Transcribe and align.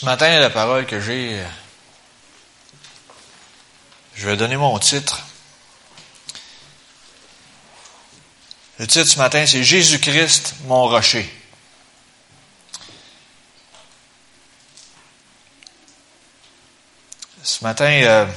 Ce 0.00 0.06
matin, 0.06 0.40
la 0.40 0.48
parole 0.48 0.86
que 0.86 0.98
j'ai, 0.98 1.38
je 4.14 4.26
vais 4.26 4.34
donner 4.34 4.56
mon 4.56 4.78
titre. 4.78 5.20
Le 8.78 8.86
titre 8.86 9.06
ce 9.06 9.18
matin, 9.18 9.44
c'est 9.46 9.62
Jésus-Christ, 9.62 10.54
mon 10.64 10.88
rocher. 10.88 11.30
Ce 17.42 17.62
matin, 17.62 17.90
euh, 17.90 18.24
tu 18.24 18.32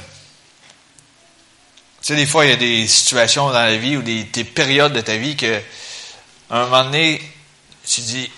sais, 2.01 2.17
des 2.17 2.25
fois, 2.25 2.45
il 2.45 2.49
y 2.49 2.53
a 2.53 2.57
des 2.57 2.89
situations 2.89 3.47
dans 3.47 3.53
la 3.53 3.77
vie 3.77 3.95
ou 3.95 4.01
des, 4.01 4.25
des 4.25 4.43
périodes 4.43 4.91
de 4.91 4.99
ta 4.99 5.15
vie 5.15 5.37
que, 5.37 5.61
à 6.49 6.57
un 6.57 6.63
moment 6.65 6.83
donné, 6.83 7.21
tu 7.85 8.01
dis, 8.01 8.29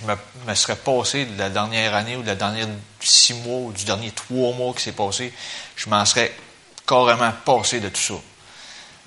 je 0.00 0.06
me, 0.06 0.54
serais 0.54 0.76
passé 0.76 1.24
de 1.24 1.38
la 1.38 1.48
dernière 1.48 1.94
année 1.94 2.16
ou 2.16 2.22
de 2.22 2.26
la 2.26 2.34
dernière 2.34 2.68
six 3.00 3.34
mois 3.34 3.68
ou 3.68 3.72
du 3.72 3.84
dernier 3.84 4.10
trois 4.10 4.52
mois 4.54 4.74
qui 4.74 4.82
s'est 4.82 4.92
passé, 4.92 5.32
je 5.76 5.88
m'en 5.88 6.04
serais 6.04 6.34
carrément 6.86 7.32
passé 7.44 7.80
de 7.80 7.88
tout 7.88 8.00
ça. 8.00 8.14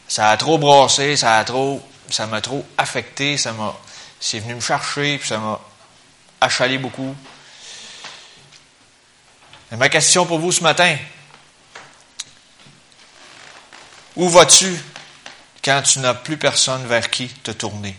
Ça 0.07 0.29
a 0.29 0.37
trop 0.37 0.57
brassé, 0.57 1.15
ça 1.15 1.37
a 1.37 1.43
trop, 1.43 1.81
ça 2.09 2.25
m'a 2.27 2.41
trop 2.41 2.65
affecté, 2.77 3.37
ça 3.37 3.53
m'a, 3.53 3.75
c'est 4.19 4.39
venu 4.39 4.55
me 4.55 4.61
chercher, 4.61 5.17
puis 5.17 5.27
ça 5.27 5.37
m'a 5.37 5.59
achalé 6.41 6.77
beaucoup. 6.77 7.15
Ma 9.71 9.89
question 9.89 10.25
pour 10.25 10.39
vous 10.39 10.51
ce 10.51 10.63
matin, 10.63 10.97
où 14.15 14.27
vas-tu 14.27 14.75
quand 15.63 15.81
tu 15.83 15.99
n'as 15.99 16.15
plus 16.15 16.37
personne 16.37 16.85
vers 16.87 17.09
qui 17.09 17.27
te 17.27 17.51
tourner? 17.51 17.95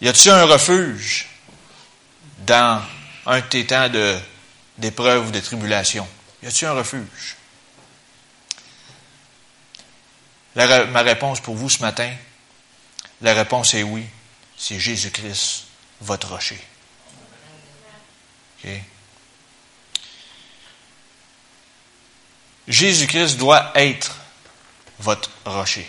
Y 0.00 0.08
a-t-il 0.08 0.30
un 0.30 0.44
refuge 0.44 1.28
dans 2.38 2.82
un 3.26 3.40
de 3.40 3.46
tes 3.46 3.66
temps 3.66 3.90
d'épreuve 4.76 5.28
ou 5.28 5.30
de 5.30 5.40
tribulation? 5.40 6.06
Y 6.42 6.46
a-t-il 6.46 6.66
un 6.66 6.74
refuge? 6.74 7.36
Ma 10.54 11.02
réponse 11.02 11.40
pour 11.40 11.56
vous 11.56 11.68
ce 11.68 11.80
matin, 11.80 12.12
la 13.20 13.34
réponse 13.34 13.74
est 13.74 13.82
oui. 13.82 14.04
C'est 14.56 14.78
Jésus-Christ, 14.80 15.64
votre 16.00 16.28
rocher. 16.28 16.60
Jésus-Christ 22.66 23.36
doit 23.36 23.72
être 23.76 24.16
votre 24.98 25.30
rocher. 25.44 25.88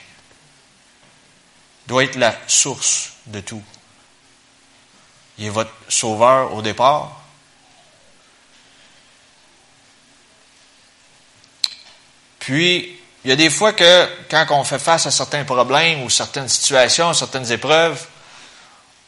Doit 1.87 2.03
être 2.03 2.15
la 2.15 2.37
source 2.47 3.13
de 3.25 3.41
tout. 3.41 3.63
Il 5.39 5.45
est 5.45 5.49
votre 5.49 5.71
sauveur 5.87 6.53
au 6.53 6.61
départ. 6.61 7.19
Puis, 12.39 12.99
il 13.23 13.29
y 13.29 13.33
a 13.33 13.35
des 13.35 13.49
fois 13.49 13.73
que 13.73 14.07
quand 14.29 14.45
on 14.49 14.63
fait 14.63 14.79
face 14.79 15.05
à 15.05 15.11
certains 15.11 15.45
problèmes 15.45 16.03
ou 16.03 16.09
certaines 16.09 16.49
situations, 16.49 17.13
certaines 17.13 17.51
épreuves, 17.51 18.05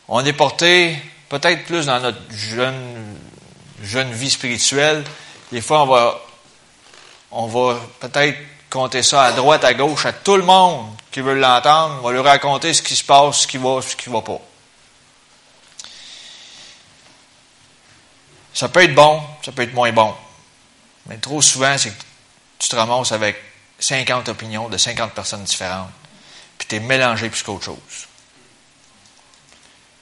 on 0.07 0.23
est 0.25 0.33
porté 0.33 0.97
peut-être 1.27 1.65
plus 1.65 1.85
dans 1.85 1.99
notre 1.99 2.21
jeune, 2.29 3.17
jeune 3.81 4.11
vie 4.11 4.29
spirituelle. 4.29 5.03
Des 5.51 5.61
fois, 5.61 5.83
on 5.83 5.85
va, 5.85 6.21
on 7.31 7.47
va 7.47 7.79
peut-être 7.99 8.37
compter 8.69 9.03
ça 9.03 9.23
à 9.23 9.31
droite, 9.31 9.63
à 9.63 9.73
gauche, 9.73 10.05
à 10.05 10.13
tout 10.13 10.37
le 10.37 10.43
monde 10.43 10.87
qui 11.11 11.21
veut 11.21 11.35
l'entendre. 11.35 11.99
On 12.01 12.07
va 12.07 12.13
lui 12.13 12.19
raconter 12.19 12.73
ce 12.73 12.81
qui 12.81 12.95
se 12.95 13.03
passe, 13.03 13.39
ce 13.39 13.47
qui 13.47 13.57
va, 13.57 13.81
ce 13.81 13.95
qui 13.95 14.09
va 14.09 14.21
pas. 14.21 14.39
Ça 18.53 18.69
peut 18.69 18.83
être 18.83 18.95
bon, 18.95 19.21
ça 19.43 19.51
peut 19.51 19.61
être 19.61 19.73
moins 19.73 19.91
bon. 19.91 20.15
Mais 21.07 21.17
trop 21.17 21.41
souvent, 21.41 21.77
c'est 21.77 21.89
que 21.91 22.03
tu 22.59 22.67
te 22.67 22.75
ramasses 22.75 23.11
avec 23.11 23.37
50 23.79 24.29
opinions 24.29 24.69
de 24.69 24.77
50 24.77 25.13
personnes 25.13 25.43
différentes, 25.43 25.89
puis 26.57 26.67
tu 26.67 26.75
es 26.75 26.79
mélangé 26.79 27.29
plus 27.29 27.41
qu'autre 27.43 27.65
chose. 27.65 28.07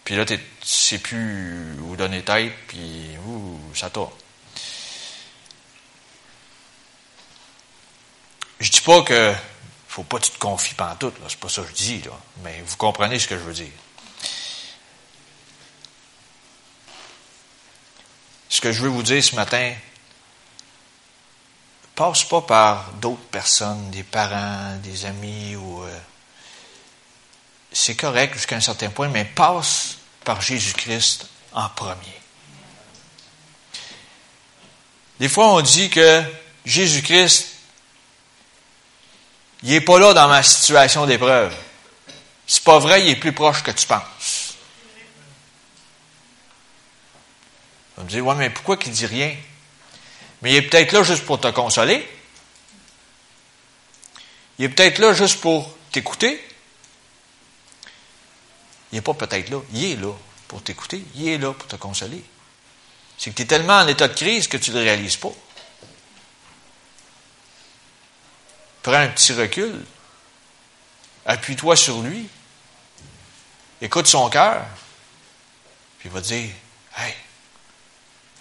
Puis 0.04 0.16
là, 0.16 0.26
tu 0.26 0.34
ne 0.34 0.40
sais 0.64 0.98
plus 0.98 1.78
où 1.82 1.96
donner 1.96 2.24
tête, 2.24 2.54
puis 2.68 3.10
ouh, 3.26 3.60
ça 3.76 3.90
tourne. 3.90 4.12
Je 8.60 8.70
dis 8.70 8.82
pas 8.82 9.02
que 9.04 9.34
faut 9.88 10.04
pas 10.04 10.20
que 10.20 10.26
tu 10.26 10.32
te 10.32 10.38
confies 10.38 10.76
tout, 11.00 11.08
là, 11.08 11.28
c'est 11.28 11.40
pas 11.40 11.50
ça 11.50 11.62
que 11.62 11.70
je 11.70 11.74
dis, 11.74 12.02
là, 12.02 12.12
mais 12.44 12.62
vous 12.66 12.78
comprenez 12.78 13.20
ce 13.20 13.28
que 13.28 13.38
je 13.38 13.44
veux 13.44 13.54
dire. 13.54 13.72
Ce 18.50 18.60
que 18.60 18.72
je 18.72 18.82
veux 18.82 18.90
vous 18.90 19.04
dire 19.04 19.24
ce 19.24 19.36
matin, 19.36 19.74
passe 21.96 22.24
pas 22.24 22.42
par 22.42 22.92
d'autres 22.94 23.28
personnes, 23.30 23.92
des 23.92 24.04
parents, 24.04 24.76
des 24.78 25.06
amis 25.06 25.56
ou 25.56 25.84
euh, 25.84 26.00
c'est 27.72 27.96
correct 27.96 28.34
jusqu'à 28.34 28.56
un 28.56 28.62
certain 28.62 28.90
point, 28.90 29.08
mais 29.10 29.26
passe 29.26 29.98
par 30.24 30.42
Jésus-Christ 30.42 31.28
en 31.54 31.70
premier. 31.70 32.20
Des 35.20 35.30
fois, 35.30 35.54
on 35.54 35.62
dit 35.62 35.90
que 35.90 36.24
Jésus-Christ, 36.66 37.48
il 39.64 39.72
n'est 39.72 39.82
pas 39.82 40.00
là 40.00 40.14
dans 40.14 40.28
ma 40.28 40.42
situation 40.42 41.06
d'épreuve. 41.06 41.54
C'est 42.48 42.64
pas 42.64 42.80
vrai, 42.80 43.04
il 43.04 43.10
est 43.10 43.16
plus 43.18 43.34
proche 43.34 43.62
que 43.62 43.72
tu 43.72 43.86
penses. 43.86 44.02
On 48.00 48.04
me 48.04 48.10
dit, 48.10 48.22
ouais, 48.22 48.36
mais 48.36 48.50
pourquoi 48.50 48.78
qu'il 48.78 48.94
dit 48.94 49.06
rien? 49.06 49.36
Mais 50.42 50.54
il 50.54 50.56
est 50.56 50.62
peut-être 50.62 50.94
là 50.94 51.04
juste 51.04 51.26
pour 51.26 51.40
te 51.40 51.50
consoler. 51.52 52.10
Il 54.58 54.66
est 54.66 54.70
peut-être 54.70 55.00
là 55.00 55.14
juste 55.14 55.42
pour 55.42 55.76
t'écouter. 55.92 56.42
Il 58.92 58.96
n'est 58.96 59.02
pas 59.02 59.14
peut-être 59.14 59.50
là. 59.50 59.60
Il 59.74 59.84
est 59.84 59.96
là 59.98 60.14
pour 60.48 60.64
t'écouter. 60.64 61.04
Il 61.16 61.28
est 61.28 61.38
là 61.38 61.54
pour 61.54 61.68
te 61.68 61.76
consoler. 61.76 62.24
C'est 63.18 63.32
que 63.32 63.36
tu 63.36 63.42
es 63.42 63.46
tellement 63.46 63.80
en 63.80 63.88
état 63.88 64.08
de 64.08 64.14
crise 64.14 64.48
que 64.48 64.58
tu 64.58 64.72
ne 64.72 64.78
le 64.78 64.84
réalises 64.84 65.18
pas. 65.18 65.32
Prends 68.82 68.94
un 68.94 69.10
petit 69.10 69.34
recul. 69.34 69.86
Appuie-toi 71.26 71.76
sur 71.76 72.02
lui. 72.02 72.30
Écoute 73.82 74.08
son 74.08 74.30
cœur. 74.30 74.66
Puis 76.00 76.08
il 76.08 76.14
va 76.14 76.22
te 76.22 76.28
dire 76.28 76.50
Hey, 76.98 77.14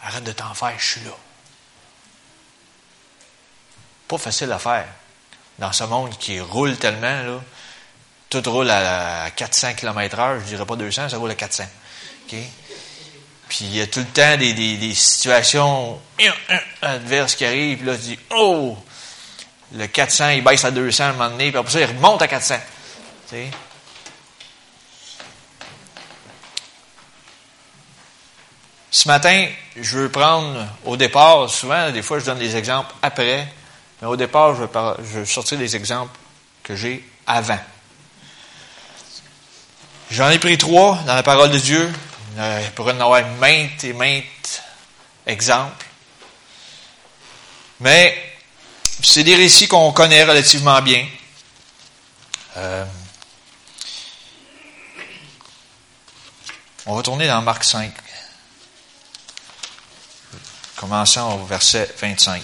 Arrête 0.02 0.24
de 0.24 0.32
t'en 0.32 0.54
faire, 0.54 0.74
je 0.78 0.84
suis 0.84 1.00
là. 1.02 1.10
Pas 4.06 4.18
facile 4.18 4.52
à 4.52 4.58
faire. 4.58 4.86
Dans 5.58 5.72
ce 5.72 5.84
monde 5.84 6.16
qui 6.18 6.40
roule 6.40 6.76
tellement, 6.76 7.22
là, 7.22 7.40
tout 8.30 8.42
roule 8.46 8.70
à 8.70 9.30
400 9.34 9.74
km 9.74 10.18
heure, 10.18 10.40
je 10.40 10.44
dirais 10.44 10.66
pas 10.66 10.76
200, 10.76 11.08
ça 11.08 11.16
roule 11.16 11.30
à 11.30 11.34
400. 11.34 11.64
Puis 12.28 13.64
il 13.64 13.76
y 13.76 13.80
a 13.80 13.86
tout 13.86 14.00
le 14.00 14.06
temps 14.06 14.36
des, 14.36 14.52
des, 14.52 14.94
situations 14.94 16.00
adverses 16.82 17.34
qui 17.34 17.44
arrivent, 17.44 17.78
puis 17.78 17.86
là, 17.86 17.96
tu 17.96 18.02
dis, 18.02 18.18
oh! 18.30 18.76
Le 19.74 19.86
400, 19.86 20.30
il 20.30 20.44
baisse 20.44 20.64
à 20.64 20.70
200 20.70 21.04
à 21.04 21.06
un 21.08 21.12
moment 21.12 21.30
donné, 21.30 21.50
puis 21.50 21.58
après 21.58 21.72
ça, 21.72 21.80
il 21.80 21.86
remonte 21.86 22.22
à 22.22 22.28
400. 22.28 22.56
sais? 23.26 23.50
Ce 28.90 29.06
matin, 29.06 29.46
je 29.76 29.98
veux 29.98 30.08
prendre 30.10 30.66
au 30.84 30.96
départ, 30.96 31.50
souvent, 31.50 31.90
des 31.90 32.02
fois 32.02 32.18
je 32.18 32.24
donne 32.24 32.38
des 32.38 32.56
exemples 32.56 32.94
après, 33.02 33.46
mais 34.00 34.08
au 34.08 34.16
départ, 34.16 34.54
je 34.54 34.64
veux, 35.18 35.24
sortir 35.26 35.58
des 35.58 35.76
exemples 35.76 36.16
que 36.62 36.74
j'ai 36.74 37.04
avant. 37.26 37.58
J'en 40.10 40.30
ai 40.30 40.38
pris 40.38 40.56
trois 40.56 40.98
dans 41.06 41.14
la 41.14 41.22
parole 41.22 41.50
de 41.50 41.58
Dieu. 41.58 41.92
Il 42.36 42.70
pourrait 42.74 42.94
en 42.94 43.00
avoir 43.00 43.26
maintes 43.38 43.84
et 43.84 43.92
maintes 43.92 44.62
exemples. 45.26 45.84
Mais 47.80 48.16
c'est 49.02 49.24
des 49.24 49.36
récits 49.36 49.68
qu'on 49.68 49.92
connaît 49.92 50.24
relativement 50.24 50.80
bien. 50.80 51.06
Euh, 52.56 52.84
on 56.86 56.96
va 56.96 57.02
tourner 57.02 57.26
dans 57.26 57.42
Marc 57.42 57.64
5. 57.64 57.92
Commençons 60.78 61.40
au 61.40 61.44
verset 61.44 61.92
25. 62.00 62.40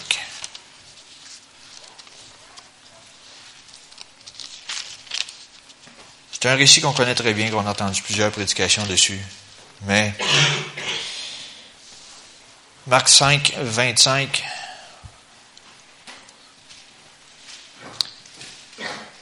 C'est 6.33 6.47
un 6.47 6.57
récit 6.57 6.81
qu'on 6.81 6.93
connaît 6.93 7.15
très 7.15 7.33
bien, 7.33 7.49
qu'on 7.49 7.65
a 7.65 7.71
entendu 7.71 8.03
plusieurs 8.03 8.33
prédications 8.33 8.85
dessus. 8.87 9.21
Mais 9.83 10.13
Marc 12.89 13.09
5, 13.09 13.55
25. 13.57 14.43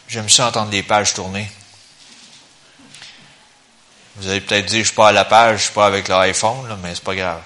J'aime 0.08 0.31
ça 0.31 0.49
entendre 0.49 0.70
des 0.70 0.82
pages 0.82 1.12
tourner. 1.12 1.53
Vous 4.17 4.29
allez 4.29 4.41
peut-être 4.41 4.65
dire, 4.65 4.81
je 4.81 4.87
suis 4.87 4.97
pas 4.97 5.08
à 5.08 5.12
la 5.12 5.26
page, 5.26 5.58
je 5.58 5.65
suis 5.65 5.75
pas 5.75 5.87
avec 5.87 6.08
l'iPhone, 6.08 6.79
mais 6.82 6.94
c'est 6.94 7.05
pas 7.05 7.15
grave. 7.15 7.43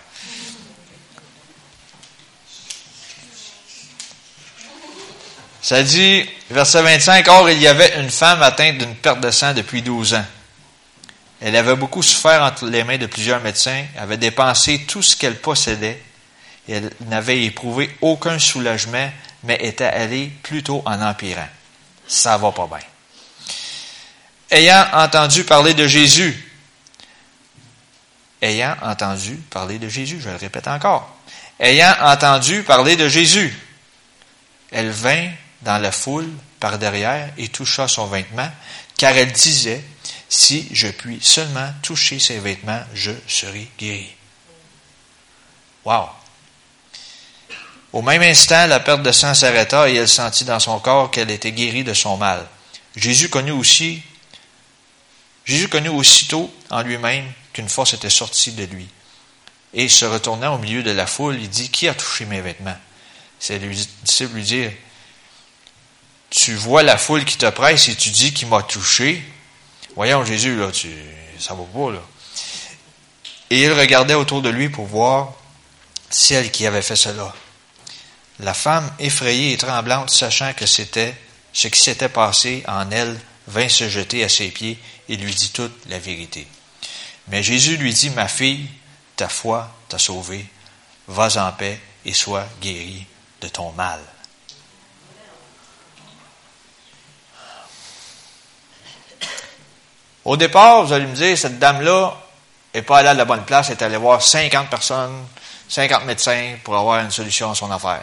Ça 5.66 5.82
dit, 5.82 6.24
verset 6.48 6.80
25, 6.80 7.26
Or 7.26 7.50
il 7.50 7.60
y 7.60 7.66
avait 7.66 7.98
une 8.00 8.08
femme 8.08 8.40
atteinte 8.40 8.78
d'une 8.78 8.94
perte 8.94 9.18
de 9.18 9.32
sang 9.32 9.52
depuis 9.52 9.82
12 9.82 10.14
ans. 10.14 10.24
Elle 11.40 11.56
avait 11.56 11.74
beaucoup 11.74 12.04
souffert 12.04 12.40
entre 12.40 12.68
les 12.68 12.84
mains 12.84 12.98
de 12.98 13.06
plusieurs 13.06 13.40
médecins, 13.40 13.84
avait 13.98 14.16
dépensé 14.16 14.84
tout 14.86 15.02
ce 15.02 15.16
qu'elle 15.16 15.40
possédait, 15.40 16.00
et 16.68 16.74
elle 16.74 16.92
n'avait 17.08 17.42
éprouvé 17.42 17.90
aucun 18.00 18.38
soulagement, 18.38 19.10
mais 19.42 19.58
était 19.60 19.82
allée 19.82 20.30
plutôt 20.44 20.84
en 20.86 21.02
empirant. 21.02 21.48
Ça 22.06 22.36
va 22.36 22.52
pas 22.52 22.68
bien. 22.68 22.86
Ayant 24.52 24.86
entendu 24.92 25.42
parler 25.42 25.74
de 25.74 25.88
Jésus, 25.88 26.48
ayant 28.40 28.76
entendu 28.82 29.34
parler 29.50 29.80
de 29.80 29.88
Jésus, 29.88 30.20
je 30.20 30.28
le 30.28 30.36
répète 30.36 30.68
encore, 30.68 31.12
ayant 31.58 31.96
entendu 32.02 32.62
parler 32.62 32.94
de 32.94 33.08
Jésus, 33.08 33.52
elle 34.70 34.90
vint 34.90 35.28
dans 35.62 35.78
la 35.78 35.92
foule 35.92 36.28
par 36.60 36.78
derrière 36.78 37.32
et 37.38 37.48
toucha 37.48 37.88
son 37.88 38.06
vêtement, 38.06 38.50
car 38.96 39.16
elle 39.16 39.32
disait, 39.32 39.82
si 40.28 40.68
je 40.72 40.88
puis 40.88 41.18
seulement 41.20 41.70
toucher 41.82 42.18
ses 42.18 42.38
vêtements, 42.38 42.82
je 42.94 43.12
serai 43.28 43.68
guéri. 43.78 44.08
Wow! 45.84 46.08
Au 47.92 48.02
même 48.02 48.22
instant, 48.22 48.66
la 48.66 48.80
perte 48.80 49.02
de 49.02 49.12
sang 49.12 49.34
s'arrêta 49.34 49.88
et 49.88 49.94
elle 49.94 50.08
sentit 50.08 50.44
dans 50.44 50.60
son 50.60 50.78
corps 50.80 51.10
qu'elle 51.10 51.30
était 51.30 51.52
guérie 51.52 51.84
de 51.84 51.94
son 51.94 52.16
mal. 52.16 52.46
Jésus 52.96 53.28
connut 53.28 53.52
aussi, 53.52 54.02
Jésus 55.44 55.68
connut 55.68 55.90
aussitôt 55.90 56.52
en 56.70 56.82
lui-même 56.82 57.24
qu'une 57.52 57.68
force 57.68 57.94
était 57.94 58.10
sortie 58.10 58.52
de 58.52 58.64
lui. 58.64 58.88
Et 59.72 59.88
se 59.88 60.04
retournant 60.04 60.54
au 60.54 60.58
milieu 60.58 60.82
de 60.82 60.90
la 60.90 61.06
foule, 61.06 61.38
il 61.40 61.48
dit, 61.48 61.70
Qui 61.70 61.88
a 61.88 61.94
touché 61.94 62.24
mes 62.24 62.40
vêtements? 62.40 62.76
C'est 63.38 63.58
lui, 63.58 63.88
lui 64.32 64.42
dire, 64.42 64.72
tu 66.30 66.54
vois 66.54 66.82
la 66.82 66.98
foule 66.98 67.24
qui 67.24 67.36
te 67.36 67.48
presse 67.50 67.88
et 67.88 67.94
tu 67.94 68.10
dis 68.10 68.32
qu'il 68.32 68.48
m'a 68.48 68.62
touché. 68.62 69.22
Voyons 69.94 70.24
Jésus, 70.24 70.56
là, 70.56 70.70
tu, 70.70 70.90
ça 71.38 71.54
va 71.54 71.64
pas, 71.64 71.92
là. 71.92 72.00
Et 73.50 73.62
il 73.62 73.72
regardait 73.72 74.14
autour 74.14 74.42
de 74.42 74.48
lui 74.48 74.68
pour 74.68 74.86
voir 74.86 75.32
celle 76.10 76.50
qui 76.50 76.66
avait 76.66 76.82
fait 76.82 76.96
cela. 76.96 77.32
La 78.40 78.54
femme, 78.54 78.90
effrayée 78.98 79.52
et 79.52 79.56
tremblante, 79.56 80.10
sachant 80.10 80.52
que 80.52 80.66
c'était 80.66 81.14
ce 81.52 81.68
qui 81.68 81.80
s'était 81.80 82.08
passé 82.08 82.64
en 82.66 82.90
elle, 82.90 83.18
vint 83.46 83.68
se 83.68 83.88
jeter 83.88 84.24
à 84.24 84.28
ses 84.28 84.48
pieds 84.48 84.78
et 85.08 85.16
lui 85.16 85.34
dit 85.34 85.50
toute 85.50 85.86
la 85.88 85.98
vérité. 85.98 86.46
Mais 87.28 87.42
Jésus 87.42 87.76
lui 87.76 87.92
dit, 87.94 88.10
Ma 88.10 88.28
fille, 88.28 88.66
ta 89.16 89.28
foi 89.28 89.72
t'a 89.88 89.98
sauvée, 89.98 90.44
vas 91.06 91.36
en 91.42 91.52
paix 91.52 91.80
et 92.04 92.12
sois 92.12 92.46
guérie 92.60 93.06
de 93.40 93.48
ton 93.48 93.72
mal. 93.72 94.00
Au 100.26 100.36
départ, 100.36 100.84
vous 100.84 100.92
allez 100.92 101.06
me 101.06 101.14
dire, 101.14 101.38
cette 101.38 101.60
dame-là 101.60 102.12
n'est 102.74 102.82
pas 102.82 102.98
allée 102.98 103.10
à 103.10 103.14
la 103.14 103.24
bonne 103.24 103.44
place, 103.44 103.68
elle 103.68 103.76
est 103.76 103.82
allée 103.84 103.96
voir 103.96 104.20
50 104.20 104.68
personnes, 104.68 105.24
50 105.68 106.04
médecins 106.04 106.56
pour 106.64 106.76
avoir 106.76 107.00
une 107.00 107.12
solution 107.12 107.52
à 107.52 107.54
son 107.54 107.70
affaire. 107.70 108.02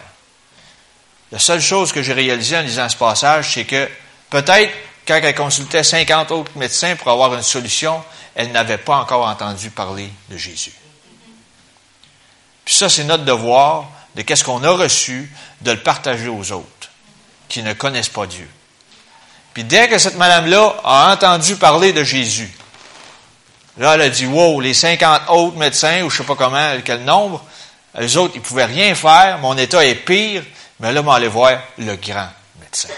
La 1.34 1.40
seule 1.40 1.60
chose 1.60 1.92
que 1.92 2.02
j'ai 2.02 2.14
réalisée 2.14 2.58
en 2.58 2.62
lisant 2.62 2.88
ce 2.88 2.96
passage, 2.96 3.54
c'est 3.54 3.66
que 3.66 3.90
peut-être 4.30 4.72
quand 5.06 5.20
elle 5.22 5.36
consultait 5.36 5.84
50 5.84 6.32
autres 6.32 6.52
médecins 6.56 6.96
pour 6.96 7.12
avoir 7.12 7.34
une 7.34 7.44
solution, 7.44 8.02
elle 8.36 8.54
n'avait 8.54 8.78
pas 8.78 8.96
encore 8.96 9.28
entendu 9.28 9.70
parler 9.70 10.10
de 10.30 10.38
Jésus. 10.38 10.72
Puis 12.64 12.74
ça, 12.74 12.88
c'est 12.88 13.04
notre 13.04 13.26
devoir 13.26 13.90
de 14.16 14.22
qu'est-ce 14.22 14.46
qu'on 14.46 14.64
a 14.64 14.72
reçu, 14.72 15.30
de 15.60 15.72
le 15.72 15.80
partager 15.80 16.30
aux 16.30 16.54
autres 16.54 16.90
qui 17.50 17.64
ne 17.64 17.74
connaissent 17.74 18.08
pas 18.08 18.28
Dieu. 18.28 18.50
Puis 19.54 19.64
dès 19.64 19.88
que 19.88 19.98
cette 19.98 20.16
madame-là 20.16 20.76
a 20.84 21.14
entendu 21.14 21.56
parler 21.56 21.94
de 21.94 22.04
Jésus, 22.04 22.52
là, 23.78 23.94
elle 23.96 24.02
a 24.02 24.10
dit, 24.10 24.26
wow, 24.26 24.60
les 24.60 24.74
50 24.74 25.30
autres 25.30 25.58
médecins, 25.58 26.02
ou 26.04 26.10
je 26.10 26.18
sais 26.18 26.24
pas 26.24 26.36
comment, 26.36 26.76
quel 26.84 27.04
nombre, 27.04 27.44
les 28.00 28.18
autres, 28.18 28.34
ils 28.36 28.42
pouvaient 28.42 28.66
rien 28.66 28.96
faire, 28.96 29.38
mon 29.40 29.56
état 29.58 29.86
est 29.86 29.96
pire, 29.96 30.44
mais 30.80 30.92
là, 30.92 31.04
aller 31.14 31.28
voir 31.28 31.60
le 31.78 31.96
grand 31.96 32.30
médecin. 32.60 32.90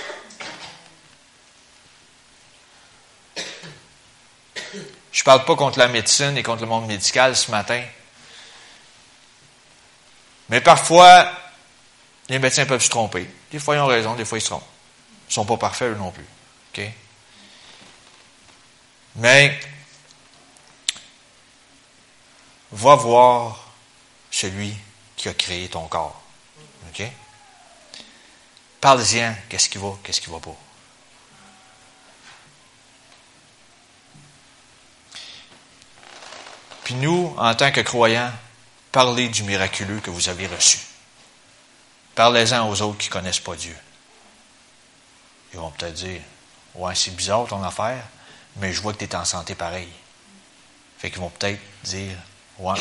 Je 5.11 5.21
ne 5.21 5.25
parle 5.25 5.45
pas 5.45 5.55
contre 5.55 5.79
la 5.79 5.87
médecine 5.87 6.37
et 6.37 6.43
contre 6.43 6.61
le 6.61 6.67
monde 6.67 6.87
médical 6.87 7.35
ce 7.35 7.49
matin. 7.51 7.81
Mais 10.49 10.61
parfois, 10.61 11.29
les 12.29 12.39
médecins 12.39 12.65
peuvent 12.65 12.83
se 12.83 12.89
tromper. 12.89 13.29
Des 13.51 13.59
fois, 13.59 13.75
ils 13.75 13.79
ont 13.79 13.87
raison, 13.87 14.15
des 14.15 14.25
fois, 14.25 14.37
ils 14.37 14.41
se 14.41 14.47
trompent. 14.47 14.67
Ils 15.27 15.31
ne 15.31 15.33
sont 15.33 15.45
pas 15.45 15.57
parfaits, 15.57 15.91
eux 15.91 15.95
non 15.95 16.11
plus. 16.11 16.25
Mais, 19.15 19.59
va 22.71 22.95
voir 22.95 23.71
celui 24.29 24.75
qui 25.15 25.29
a 25.29 25.33
créé 25.33 25.69
ton 25.69 25.87
corps. 25.87 26.21
OK? 26.89 27.03
Parle-y, 28.81 29.23
qu'est-ce 29.49 29.69
qui 29.69 29.77
va, 29.77 29.93
qu'est-ce 30.03 30.21
qui 30.21 30.29
va 30.29 30.39
pas? 30.39 30.55
Puis 36.83 36.93
nous, 36.95 37.33
en 37.37 37.55
tant 37.55 37.71
que 37.71 37.81
croyants, 37.81 38.31
parlez 38.91 39.29
du 39.29 39.43
miraculeux 39.43 39.99
que 40.01 40.11
vous 40.11 40.29
avez 40.29 40.45
reçu. 40.45 40.77
Parlez-en 42.13 42.69
aux 42.69 42.81
autres 42.81 42.99
qui 42.99 43.07
ne 43.07 43.13
connaissent 43.13 43.39
pas 43.39 43.55
Dieu. 43.55 43.75
Ils 45.51 45.59
vont 45.59 45.71
peut-être 45.71 45.95
dire, 45.95 46.21
Ouais, 46.75 46.93
c'est 46.95 47.15
bizarre 47.15 47.45
ton 47.47 47.63
affaire, 47.63 48.03
mais 48.57 48.73
je 48.73 48.81
vois 48.81 48.93
que 48.93 48.99
tu 48.99 49.05
es 49.05 49.15
en 49.15 49.25
santé 49.25 49.55
pareil. 49.55 49.87
Fait 50.97 51.09
qu'ils 51.09 51.19
vont 51.19 51.29
peut-être 51.29 51.59
dire 51.83 52.17
Ouais, 52.57 52.79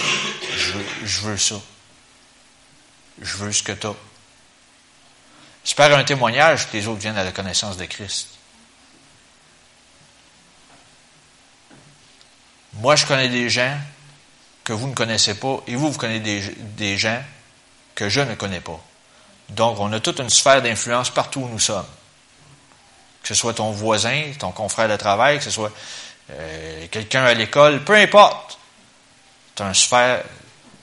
je 1.04 1.20
veux, 1.20 1.36
ça. 1.36 1.56
Je 3.20 3.36
veux 3.36 3.52
ce 3.52 3.62
que 3.62 3.72
tu 3.72 3.86
as. 3.86 3.94
C'est 5.64 5.76
par 5.76 5.92
un 5.92 6.04
témoignage 6.04 6.68
que 6.68 6.76
les 6.76 6.86
autres 6.86 7.00
viennent 7.00 7.16
à 7.16 7.24
la 7.24 7.32
connaissance 7.32 7.76
de 7.76 7.84
Christ. 7.86 8.28
Moi, 12.74 12.96
je 12.96 13.06
connais 13.06 13.28
des 13.28 13.48
gens 13.50 13.76
que 14.62 14.72
vous 14.72 14.88
ne 14.88 14.94
connaissez 14.94 15.34
pas, 15.34 15.60
et 15.66 15.74
vous, 15.76 15.90
vous 15.90 15.98
connaissez 15.98 16.54
des 16.76 16.98
gens 16.98 17.22
que 17.94 18.08
je 18.08 18.20
ne 18.20 18.34
connais 18.34 18.60
pas. 18.60 18.80
Donc, 19.50 19.78
on 19.78 19.92
a 19.92 20.00
toute 20.00 20.20
une 20.20 20.30
sphère 20.30 20.62
d'influence 20.62 21.10
partout 21.10 21.40
où 21.40 21.48
nous 21.48 21.58
sommes 21.58 21.86
que 23.24 23.28
ce 23.28 23.34
soit 23.34 23.54
ton 23.54 23.70
voisin, 23.70 24.32
ton 24.38 24.52
confrère 24.52 24.86
de 24.86 24.96
travail, 24.96 25.38
que 25.38 25.44
ce 25.44 25.50
soit 25.50 25.72
euh, 26.30 26.86
quelqu'un 26.90 27.24
à 27.24 27.32
l'école, 27.32 27.82
peu 27.82 27.94
importe. 27.94 28.58
Un 29.58 29.72
sphère, 29.72 30.22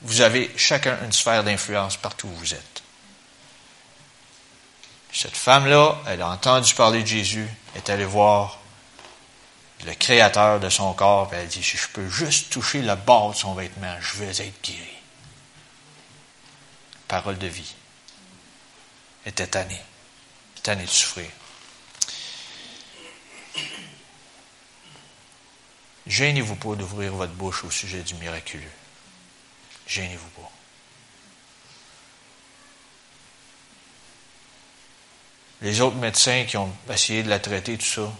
vous 0.02 0.22
avez 0.22 0.50
chacun 0.56 0.98
une 1.04 1.12
sphère 1.12 1.44
d'influence 1.44 1.96
partout 1.96 2.26
où 2.26 2.34
vous 2.34 2.52
êtes. 2.52 2.82
Cette 5.12 5.36
femme-là, 5.36 5.98
elle 6.08 6.22
a 6.22 6.28
entendu 6.30 6.74
parler 6.74 7.02
de 7.02 7.06
Jésus, 7.06 7.48
est 7.76 7.90
allée 7.90 8.04
voir 8.04 8.58
le 9.86 9.94
créateur 9.94 10.58
de 10.58 10.68
son 10.68 10.92
corps, 10.94 11.32
et 11.34 11.36
elle 11.36 11.48
dit, 11.48 11.62
si 11.62 11.76
je 11.76 11.88
peux 11.88 12.08
juste 12.08 12.50
toucher 12.50 12.82
le 12.82 12.94
bord 12.96 13.32
de 13.32 13.36
son 13.36 13.54
vêtement, 13.54 13.94
je 14.00 14.16
vais 14.16 14.30
être 14.30 14.64
guéri. 14.64 14.96
Parole 17.06 17.38
de 17.38 17.46
vie. 17.46 17.74
Elle 19.24 19.30
était 19.32 19.46
tannée. 19.46 19.82
Tannée 20.62 20.84
de 20.84 20.88
souffrir. 20.88 21.26
Gênez-vous 26.06 26.56
pas 26.56 26.74
d'ouvrir 26.74 27.12
votre 27.12 27.32
bouche 27.32 27.64
au 27.64 27.70
sujet 27.70 28.02
du 28.02 28.14
miraculeux. 28.14 28.64
Gênez-vous 29.86 30.28
pas. 30.30 30.50
Les 35.62 35.80
autres 35.80 35.96
médecins 35.96 36.44
qui 36.44 36.56
ont 36.56 36.72
essayé 36.92 37.22
de 37.22 37.28
la 37.28 37.38
traiter, 37.38 37.78
tout 37.78 37.86
ça, 37.86 38.12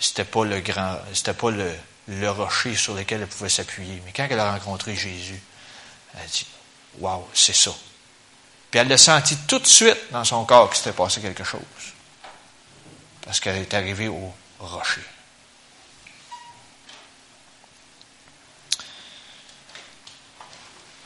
c'était 0.00 0.24
pas 0.24 0.44
le 0.44 0.60
grand, 0.60 0.98
c'était 1.12 1.34
pas 1.34 1.50
le, 1.50 2.30
rocher 2.30 2.74
sur 2.74 2.94
lequel 2.94 3.22
elle 3.22 3.28
pouvait 3.28 3.48
s'appuyer. 3.48 4.02
Mais 4.04 4.12
quand 4.12 4.26
elle 4.28 4.40
a 4.40 4.52
rencontré 4.52 4.96
Jésus, 4.96 5.40
elle 6.14 6.22
a 6.22 6.26
dit, 6.26 6.46
waouh, 6.98 7.26
c'est 7.32 7.54
ça. 7.54 7.72
Puis 8.70 8.80
elle 8.80 8.92
a 8.92 8.98
senti 8.98 9.36
tout 9.46 9.60
de 9.60 9.66
suite 9.66 9.98
dans 10.10 10.24
son 10.24 10.44
corps 10.44 10.68
qu'il 10.68 10.78
s'était 10.78 10.96
passé 10.96 11.20
quelque 11.20 11.44
chose. 11.44 11.60
Parce 13.22 13.38
qu'elle 13.38 13.56
est 13.56 13.74
arrivée 13.74 14.08
au 14.08 14.34
rocher. 14.58 15.02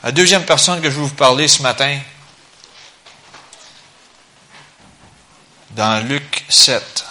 La 0.03 0.11
deuxième 0.11 0.43
personne 0.45 0.81
que 0.81 0.89
je 0.89 0.95
vais 0.95 1.01
vous 1.01 1.09
parler 1.09 1.47
ce 1.47 1.61
matin, 1.61 1.99
dans 5.71 6.05
Luc 6.07 6.43
7, 6.49 7.05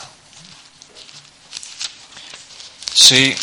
c'est 2.92 3.36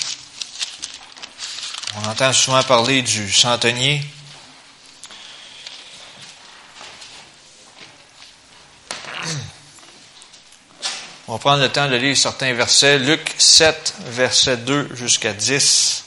On 1.95 2.09
entend 2.09 2.31
souvent 2.31 2.61
parler 2.63 3.01
du 3.01 3.31
centenier. 3.31 4.03
On 11.27 11.33
va 11.33 11.39
prendre 11.39 11.63
le 11.63 11.71
temps 11.71 11.89
de 11.89 11.95
lire 11.95 12.15
certains 12.15 12.53
versets. 12.53 12.99
Luc 12.99 13.33
7, 13.37 13.95
verset 14.07 14.57
2 14.57 14.95
jusqu'à 14.95 15.33
10. 15.33 16.06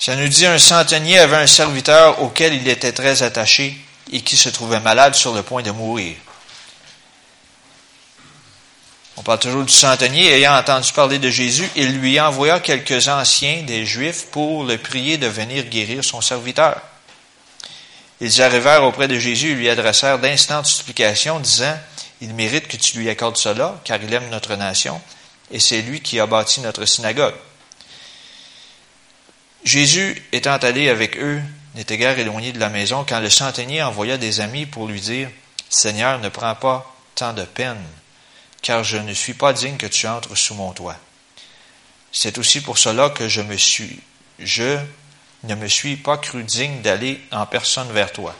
Ça 0.00 0.16
nous 0.16 0.28
dit, 0.28 0.46
un 0.46 0.58
centenier 0.58 1.18
avait 1.18 1.36
un 1.36 1.46
serviteur 1.46 2.22
auquel 2.22 2.54
il 2.54 2.66
était 2.68 2.92
très 2.92 3.22
attaché 3.22 3.76
et 4.10 4.22
qui 4.22 4.38
se 4.38 4.48
trouvait 4.48 4.80
malade 4.80 5.14
sur 5.14 5.34
le 5.34 5.42
point 5.42 5.62
de 5.62 5.70
mourir. 5.70 6.16
On 9.18 9.22
parle 9.22 9.40
toujours 9.40 9.64
du 9.64 9.72
centenier. 9.72 10.32
Ayant 10.32 10.56
entendu 10.56 10.90
parler 10.94 11.18
de 11.18 11.28
Jésus, 11.28 11.68
il 11.76 11.98
lui 11.98 12.18
envoya 12.18 12.60
quelques 12.60 13.08
anciens 13.08 13.62
des 13.64 13.84
Juifs 13.84 14.28
pour 14.30 14.64
le 14.64 14.78
prier 14.78 15.18
de 15.18 15.26
venir 15.26 15.64
guérir 15.64 16.02
son 16.02 16.22
serviteur. 16.22 16.80
Ils 18.22 18.40
arrivèrent 18.40 18.84
auprès 18.84 19.06
de 19.06 19.18
Jésus 19.18 19.50
et 19.50 19.54
lui 19.54 19.68
adressèrent 19.68 20.18
d'instantes 20.18 20.64
supplications, 20.64 21.40
disant, 21.40 21.78
Il 22.22 22.32
mérite 22.32 22.68
que 22.68 22.78
tu 22.78 22.96
lui 22.96 23.10
accordes 23.10 23.36
cela, 23.36 23.78
car 23.84 23.98
il 24.02 24.14
aime 24.14 24.30
notre 24.30 24.56
nation, 24.56 24.98
et 25.50 25.60
c'est 25.60 25.82
lui 25.82 26.00
qui 26.00 26.18
a 26.18 26.24
bâti 26.24 26.62
notre 26.62 26.86
synagogue. 26.86 27.34
Jésus, 29.64 30.22
étant 30.32 30.56
allé 30.56 30.88
avec 30.88 31.16
eux, 31.18 31.40
n'était 31.74 31.98
guère 31.98 32.18
éloigné 32.18 32.52
de 32.52 32.58
la 32.58 32.68
maison 32.68 33.04
quand 33.08 33.20
le 33.20 33.30
centenier 33.30 33.82
envoya 33.82 34.16
des 34.18 34.40
amis 34.40 34.66
pour 34.66 34.86
lui 34.88 35.00
dire, 35.00 35.28
Seigneur, 35.68 36.18
ne 36.18 36.28
prends 36.28 36.54
pas 36.54 36.94
tant 37.14 37.32
de 37.32 37.44
peine 37.44 37.84
car 38.62 38.84
je 38.84 38.98
ne 38.98 39.14
suis 39.14 39.34
pas 39.34 39.52
digne 39.52 39.76
que 39.76 39.86
tu 39.86 40.06
entres 40.06 40.36
sous 40.36 40.54
mon 40.54 40.72
toit. 40.72 40.96
C'est 42.12 42.38
aussi 42.38 42.60
pour 42.60 42.78
cela 42.78 43.10
que 43.10 43.28
je 43.28 43.40
me 43.40 43.56
suis, 43.56 44.00
je 44.38 44.78
ne 45.44 45.54
me 45.54 45.68
suis 45.68 45.96
pas 45.96 46.18
cru 46.18 46.42
digne 46.42 46.82
d'aller 46.82 47.20
en 47.30 47.46
personne 47.46 47.90
vers 47.92 48.12
toi. 48.12 48.34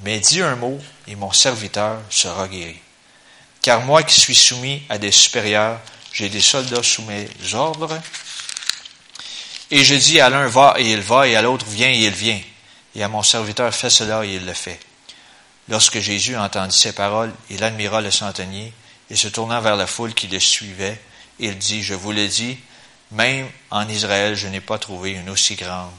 Mais 0.00 0.18
dis 0.18 0.40
un 0.40 0.56
mot 0.56 0.80
et 1.06 1.14
mon 1.14 1.32
serviteur 1.32 2.00
sera 2.10 2.48
guéri. 2.48 2.80
Car 3.62 3.82
moi 3.82 4.02
qui 4.02 4.20
suis 4.20 4.34
soumis 4.34 4.82
à 4.88 4.98
des 4.98 5.12
supérieurs, 5.12 5.80
j'ai 6.12 6.28
des 6.28 6.40
soldats 6.40 6.82
sous 6.82 7.02
mes 7.02 7.28
ordres. 7.54 8.00
Et 9.70 9.84
je 9.84 9.94
dis 9.94 10.20
à 10.20 10.30
l'un 10.30 10.46
va 10.46 10.74
et 10.78 10.90
il 10.90 11.00
va, 11.00 11.26
et 11.26 11.36
à 11.36 11.42
l'autre 11.42 11.66
viens 11.66 11.90
et 11.90 12.04
il 12.04 12.12
vient. 12.12 12.40
Et 12.94 13.02
à 13.02 13.08
mon 13.08 13.22
serviteur 13.22 13.74
fais 13.74 13.90
cela 13.90 14.24
et 14.24 14.34
il 14.34 14.46
le 14.46 14.52
fait. 14.52 14.78
Lorsque 15.68 15.98
Jésus 15.98 16.36
entendit 16.36 16.78
ces 16.78 16.92
paroles, 16.92 17.32
il 17.50 17.64
admira 17.64 18.00
le 18.00 18.10
centenier 18.10 18.72
et 19.10 19.16
se 19.16 19.28
tournant 19.28 19.60
vers 19.60 19.76
la 19.76 19.86
foule 19.86 20.14
qui 20.14 20.26
le 20.28 20.40
suivait, 20.40 21.00
il 21.38 21.58
dit, 21.58 21.82
je 21.82 21.94
vous 21.94 22.12
le 22.12 22.28
dis, 22.28 22.58
même 23.10 23.48
en 23.70 23.88
Israël, 23.88 24.36
je 24.36 24.48
n'ai 24.48 24.60
pas 24.60 24.78
trouvé 24.78 25.12
une 25.12 25.30
aussi 25.30 25.56
grande 25.56 25.90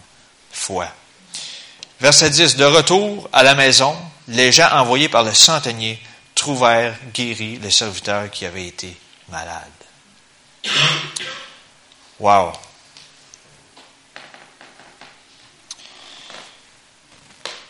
foi. 0.52 0.88
Verset 2.00 2.30
10. 2.30 2.56
De 2.58 2.66
retour 2.66 3.30
à 3.32 3.44
la 3.44 3.56
maison, 3.56 3.96
les 4.28 4.52
gens 4.52 4.70
envoyés 4.72 5.10
par 5.10 5.24
le 5.24 5.34
centenier 5.34 6.00
trouvèrent 6.36 6.96
guéri 7.14 7.58
le 7.58 7.70
serviteur 7.70 8.30
qui 8.30 8.46
avait 8.46 8.68
été 8.68 8.96
malade. 9.30 9.64
Wow. 12.20 12.52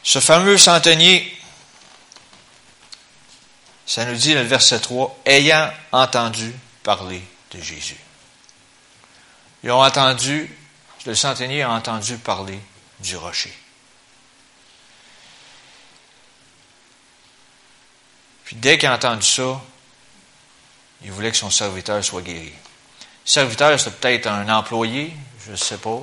Ce 0.05 0.21
fameux 0.21 0.57
centenier 0.57 1.35
ça 3.85 4.05
nous 4.05 4.15
dit 4.15 4.33
dans 4.33 4.41
le 4.41 4.47
verset 4.47 4.79
3, 4.79 5.19
ayant 5.25 5.71
entendu 5.91 6.53
parler 6.83 7.21
de 7.51 7.61
Jésus. 7.61 7.97
Ils 9.63 9.71
ont 9.71 9.83
entendu, 9.83 10.51
le 11.05 11.15
centenier 11.15 11.61
a 11.61 11.71
entendu 11.71 12.17
parler 12.17 12.59
du 12.99 13.15
rocher. 13.15 13.55
Puis 18.43 18.55
dès 18.55 18.77
qu'il 18.77 18.89
a 18.89 18.95
entendu 18.95 19.25
ça, 19.25 19.61
il 21.03 21.11
voulait 21.11 21.31
que 21.31 21.37
son 21.37 21.51
serviteur 21.51 22.03
soit 22.03 22.21
guéri. 22.21 22.53
Serviteur, 23.23 23.79
c'est 23.79 23.99
peut-être 23.99 24.27
un 24.27 24.49
employé, 24.49 25.13
je 25.45 25.51
ne 25.51 25.55
sais 25.55 25.77
pas. 25.77 26.01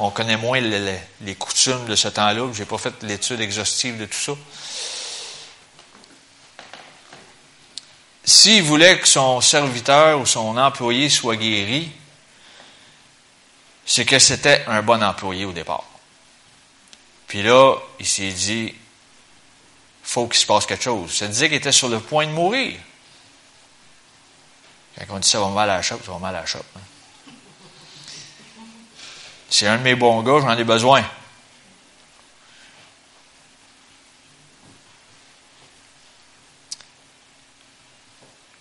On, 0.00 0.10
connaît 0.10 0.36
moins 0.36 0.60
les, 0.60 1.34
coutumes 1.34 1.84
de 1.86 1.94
ce 1.94 2.08
temps-là. 2.08 2.50
Je 2.52 2.58
n'ai 2.58 2.64
pas 2.64 2.78
fait 2.78 3.02
l'étude 3.02 3.40
exhaustive 3.40 3.98
de 3.98 4.06
tout 4.06 4.18
ça. 4.18 4.32
S'il 8.24 8.62
voulait 8.62 8.98
que 8.98 9.08
son 9.08 9.40
serviteur 9.40 10.20
ou 10.20 10.26
son 10.26 10.56
employé 10.56 11.08
soit 11.08 11.36
guéri, 11.36 11.90
c'est 13.84 14.04
que 14.04 14.18
c'était 14.18 14.64
un 14.66 14.82
bon 14.82 15.02
employé 15.02 15.44
au 15.44 15.52
départ. 15.52 15.84
Puis 17.26 17.42
là, 17.42 17.76
il 17.98 18.06
s'est 18.06 18.32
dit, 18.32 18.74
faut 20.02 20.26
qu'il 20.26 20.40
se 20.40 20.46
passe 20.46 20.66
quelque 20.66 20.84
chose. 20.84 21.12
Ça 21.12 21.28
disait 21.28 21.48
qu'il 21.48 21.56
était 21.56 21.72
sur 21.72 21.88
le 21.88 22.00
point 22.00 22.26
de 22.26 22.32
mourir. 22.32 22.78
Quand 24.96 25.16
on 25.16 25.18
dit 25.18 25.28
ça 25.28 25.40
va 25.40 25.48
mal 25.48 25.70
à 25.70 25.76
la 25.76 25.82
chope, 25.82 26.04
ça 26.04 26.12
va 26.12 26.18
mal 26.18 26.34
à 26.34 26.40
la 26.40 26.46
chope. 26.46 26.66
Hein. 26.76 26.80
C'est 29.60 29.66
un 29.66 29.76
de 29.76 29.82
mes 29.82 29.94
bons 29.94 30.22
gars, 30.22 30.40
j'en 30.40 30.56
ai 30.56 30.64
besoin. 30.64 31.04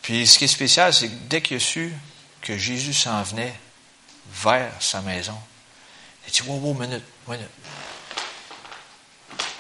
Puis 0.01 0.27
ce 0.27 0.37
qui 0.37 0.43
est 0.43 0.47
spécial, 0.49 0.93
c'est 0.93 1.07
que 1.07 1.15
dès 1.29 1.41
qu'il 1.41 1.55
a 1.55 1.59
su 1.61 1.93
que 2.41 2.57
Jésus 2.57 2.93
s'en 2.93 3.23
venait 3.23 3.57
vers 4.29 4.73
sa 4.81 4.99
maison, 4.99 5.37
il 6.27 6.33
dit, 6.33 6.41
wow, 6.41 6.57
wow, 6.57 6.73
minute, 6.73 7.05
minute. 7.29 7.47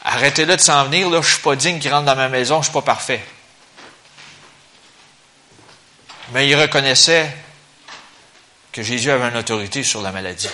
Arrêtez-le 0.03 0.57
de 0.57 0.61
s'en 0.61 0.83
venir, 0.83 1.09
là, 1.09 1.21
je 1.21 1.29
suis 1.35 1.41
pas 1.41 1.55
digne 1.55 1.79
qu'il 1.79 1.93
rentre 1.93 2.07
dans 2.07 2.17
ma 2.17 2.27
maison, 2.27 2.61
je 2.61 2.65
suis 2.65 2.73
pas 2.73 2.81
parfait. 2.81 3.23
Mais 6.33 6.49
il 6.49 6.55
reconnaissait 6.57 7.33
que 8.73 8.83
Jésus 8.83 9.09
avait 9.09 9.29
une 9.29 9.37
autorité 9.37 9.83
sur 9.85 10.01
la 10.01 10.11
maladie. 10.11 10.49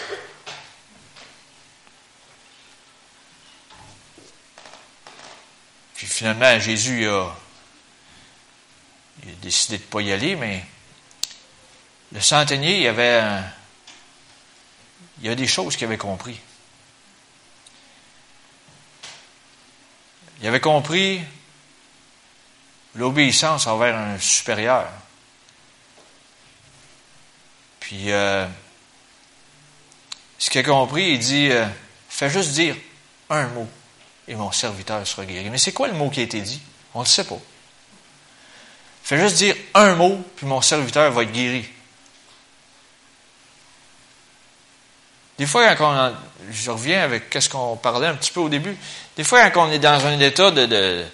Puis 5.96 6.08
finalement, 6.08 6.60
Jésus 6.60 7.08
a 7.08 7.36
il 9.24 9.32
a 9.32 9.36
décidé 9.36 9.78
de 9.78 9.84
ne 9.84 9.88
pas 9.88 10.02
y 10.02 10.12
aller, 10.12 10.36
mais 10.36 10.64
le 12.12 12.22
centenier, 12.22 12.82
il 12.82 12.88
avait 12.88 13.42
il 15.20 15.25
y 15.25 15.30
a 15.30 15.36
des 15.36 15.48
choses 15.48 15.75
qu'il 15.75 15.88
avait 15.88 15.98
compris. 15.98 16.40
Il 20.42 20.48
avait 20.48 20.60
compris 20.60 21.22
l'obéissance 22.96 23.68
envers 23.68 23.96
un 23.96 24.20
supérieur. 24.20 24.90
Puis, 27.80 28.12
euh, 28.12 28.46
ce 30.38 30.50
qu'il 30.50 30.60
a 30.60 30.64
compris, 30.64 31.12
il 31.12 31.20
dit, 31.20 31.50
euh, 31.50 31.66
fais 32.10 32.30
juste 32.30 32.52
dire 32.52 32.75
un 33.30 33.48
mot 33.48 33.70
et 34.27 34.36
mon 34.36 34.51
serviteur 34.51 35.05
sera 35.08 35.25
guéri. 35.25 35.50
Mais 35.50 35.58
c'est 35.58 35.74
quoi 35.74 35.88
le 35.88 35.94
mot 35.94 36.10
qui 36.10 36.20
a 36.20 36.24
été 36.24 36.41
dit? 36.41 36.62
On 36.94 37.00
ne 37.00 37.05
le 37.05 37.10
sait 37.10 37.25
pas. 37.25 37.39
Fais 39.03 39.20
juste 39.20 39.38
dire 39.38 39.55
un 39.74 39.96
mot, 39.96 40.24
puis 40.36 40.48
mon 40.48 40.62
serviteur 40.62 41.12
va 41.12 41.24
être 41.24 41.32
guéri. 41.32 41.67
Des 45.38 45.46
fois, 45.46 45.75
quand 45.75 45.94
on, 45.94 46.15
je 46.50 46.72
reviens 46.72 47.03
avec 47.03 47.36
ce 47.39 47.50
qu'on 47.50 47.75
parlait 47.75 48.08
un 48.08 48.15
petit 48.15 48.32
peu 48.32 48.39
au 48.39 48.50
début, 48.50 48.75
des 49.17 49.24
fois, 49.24 49.50
quand 49.50 49.67
on 49.67 49.72
est 49.72 49.79
dans 49.79 50.05
un 50.05 50.20
état 50.20 50.50
de, 50.50 51.05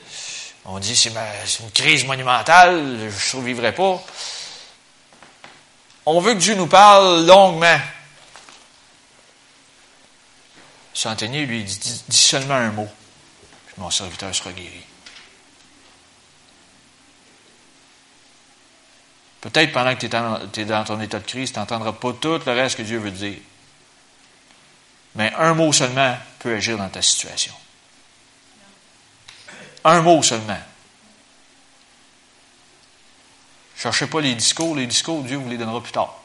on 0.65 0.79
dit 0.79 0.95
c'est 0.95 1.09
une 1.09 1.71
crise 1.71 2.05
monumentale, 2.05 2.97
je 2.99 3.05
ne 3.05 3.11
survivrai 3.11 3.73
pas. 3.73 4.01
On 6.05 6.19
veut 6.19 6.33
que 6.33 6.39
Dieu 6.39 6.55
nous 6.55 6.67
parle 6.67 7.25
longuement. 7.25 7.79
Centenier, 10.93 11.45
lui, 11.45 11.63
dit, 11.63 12.03
seulement 12.09 12.55
un 12.55 12.71
mot, 12.71 12.87
mon 13.77 13.89
serviteur 13.89 14.33
sera 14.33 14.51
guéri. 14.51 14.83
Peut-être 19.41 19.71
pendant 19.73 19.95
que 19.95 20.05
tu 20.05 20.61
es, 20.61 20.65
dans 20.65 20.83
ton 20.83 21.01
état 21.01 21.19
de 21.19 21.25
crise, 21.25 21.51
tu 21.51 21.59
n'entendras 21.59 21.93
pas 21.93 22.13
tout 22.13 22.39
le 22.45 22.51
reste 22.51 22.77
que 22.77 22.83
Dieu 22.83 22.99
veut 22.99 23.11
dire. 23.11 23.39
Mais 25.15 25.33
un 25.33 25.55
mot 25.55 25.73
seulement 25.73 26.15
peut 26.39 26.55
agir 26.55 26.77
dans 26.77 26.89
ta 26.89 27.01
situation. 27.01 27.53
Un 29.83 30.01
mot 30.01 30.21
seulement. 30.21 30.59
Cherchez 33.75 34.05
pas 34.05 34.21
les 34.21 34.35
discours. 34.35 34.75
Les 34.75 34.85
discours, 34.85 35.23
Dieu 35.23 35.37
vous 35.37 35.49
les 35.49 35.57
donnera 35.57 35.81
plus 35.81 35.91
tard. 35.91 36.19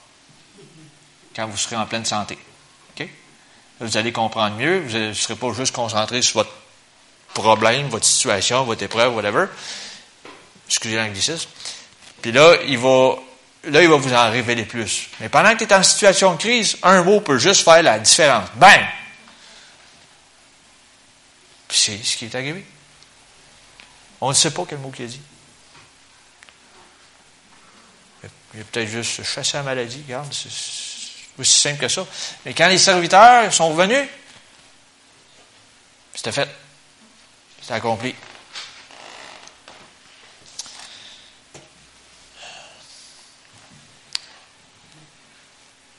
Quand 1.34 1.46
vous 1.46 1.56
serez 1.56 1.76
en 1.76 1.86
pleine 1.86 2.04
santé. 2.04 2.38
OK? 2.90 3.08
Vous 3.80 3.96
allez 3.96 4.12
comprendre 4.12 4.56
mieux. 4.56 4.80
Vous 4.80 4.94
ne 4.94 5.12
serez 5.14 5.36
pas 5.36 5.52
juste 5.54 5.74
concentré 5.74 6.20
sur 6.20 6.40
votre 6.40 6.52
problème, 7.42 7.88
votre 7.88 8.06
situation, 8.06 8.64
votre 8.64 8.82
épreuve, 8.82 9.14
whatever. 9.14 9.46
Excusez 10.66 10.96
l'anglicisme. 10.96 11.48
Puis 12.22 12.32
là, 12.32 12.56
il 12.66 12.78
va 12.78 13.16
là, 13.64 13.82
il 13.82 13.88
va 13.88 13.96
vous 13.96 14.12
en 14.12 14.30
révéler 14.30 14.64
plus. 14.64 15.08
Mais 15.20 15.28
pendant 15.28 15.52
que 15.54 15.58
tu 15.58 15.64
es 15.64 15.74
en 15.74 15.82
situation 15.82 16.34
de 16.34 16.38
crise, 16.38 16.76
un 16.82 17.02
mot 17.02 17.20
peut 17.20 17.38
juste 17.38 17.64
faire 17.64 17.82
la 17.82 17.98
différence. 17.98 18.48
Bang! 18.54 18.80
Puis 21.68 21.78
c'est 21.78 22.04
ce 22.04 22.16
qui 22.16 22.26
est 22.26 22.34
arrivé. 22.34 22.64
On 24.20 24.30
ne 24.30 24.34
sait 24.34 24.50
pas 24.50 24.64
quel 24.68 24.78
mot 24.78 24.90
qu'il 24.90 25.04
a 25.04 25.08
dit. 25.08 25.20
Il 28.54 28.60
a 28.60 28.64
peut-être 28.64 28.88
juste 28.88 29.22
chassé 29.22 29.58
la 29.58 29.62
maladie, 29.62 30.02
regarde, 30.06 30.32
c'est 30.32 30.48
aussi 31.38 31.60
simple 31.60 31.78
que 31.78 31.88
ça. 31.88 32.06
Mais 32.44 32.54
quand 32.54 32.68
les 32.68 32.78
serviteurs 32.78 33.52
sont 33.52 33.68
revenus, 33.68 34.08
c'était 36.14 36.32
fait. 36.32 36.48
C'était 37.66 37.78
accompli. 37.78 38.14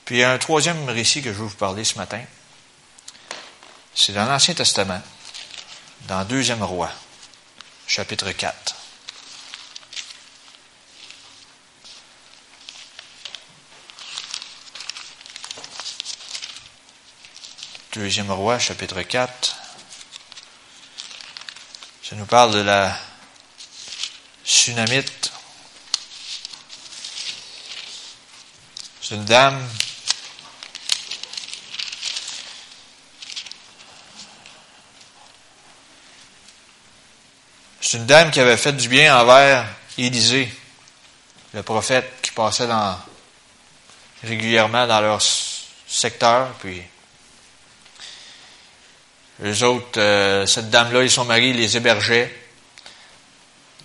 Puis 0.06 0.16
il 0.16 0.20
y 0.20 0.24
a 0.24 0.32
un 0.32 0.38
troisième 0.38 0.88
récit 0.88 1.22
que 1.22 1.34
je 1.34 1.40
veux 1.40 1.48
vous 1.48 1.58
parler 1.58 1.84
ce 1.84 1.98
matin. 1.98 2.24
C'est 3.94 4.14
dans 4.14 4.24
l'Ancien 4.24 4.54
Testament, 4.54 5.02
dans 6.08 6.24
Deuxième 6.24 6.64
Roi, 6.64 6.90
chapitre 7.86 8.32
4. 8.32 8.74
Deuxième 17.92 18.32
Roi, 18.32 18.58
chapitre 18.58 19.02
4. 19.02 19.57
Ça 22.10 22.16
nous 22.16 22.26
parle 22.26 22.54
de 22.54 22.62
la 22.62 22.98
tsunamite. 24.46 25.30
C'est 29.02 29.16
une 29.16 29.26
dame 29.26 29.68
C'est 37.82 37.98
une 37.98 38.06
dame 38.06 38.32
qui 38.32 38.40
avait 38.40 38.56
fait 38.56 38.72
du 38.72 38.88
bien 38.88 39.18
envers 39.20 39.66
Élisée, 39.98 40.50
le 41.54 41.62
prophète 41.62 42.22
qui 42.22 42.32
passait 42.32 42.70
régulièrement 44.24 44.88
dans 44.88 45.02
leur 45.02 45.22
secteur. 45.88 46.54
Puis, 46.60 46.82
les 49.40 49.64
autres, 49.64 50.00
euh, 50.00 50.46
cette 50.46 50.70
dame-là 50.70 51.04
et 51.04 51.10
son 51.10 51.26
mari 51.26 51.54
les 51.54 51.78
hébergeaient. 51.78 52.34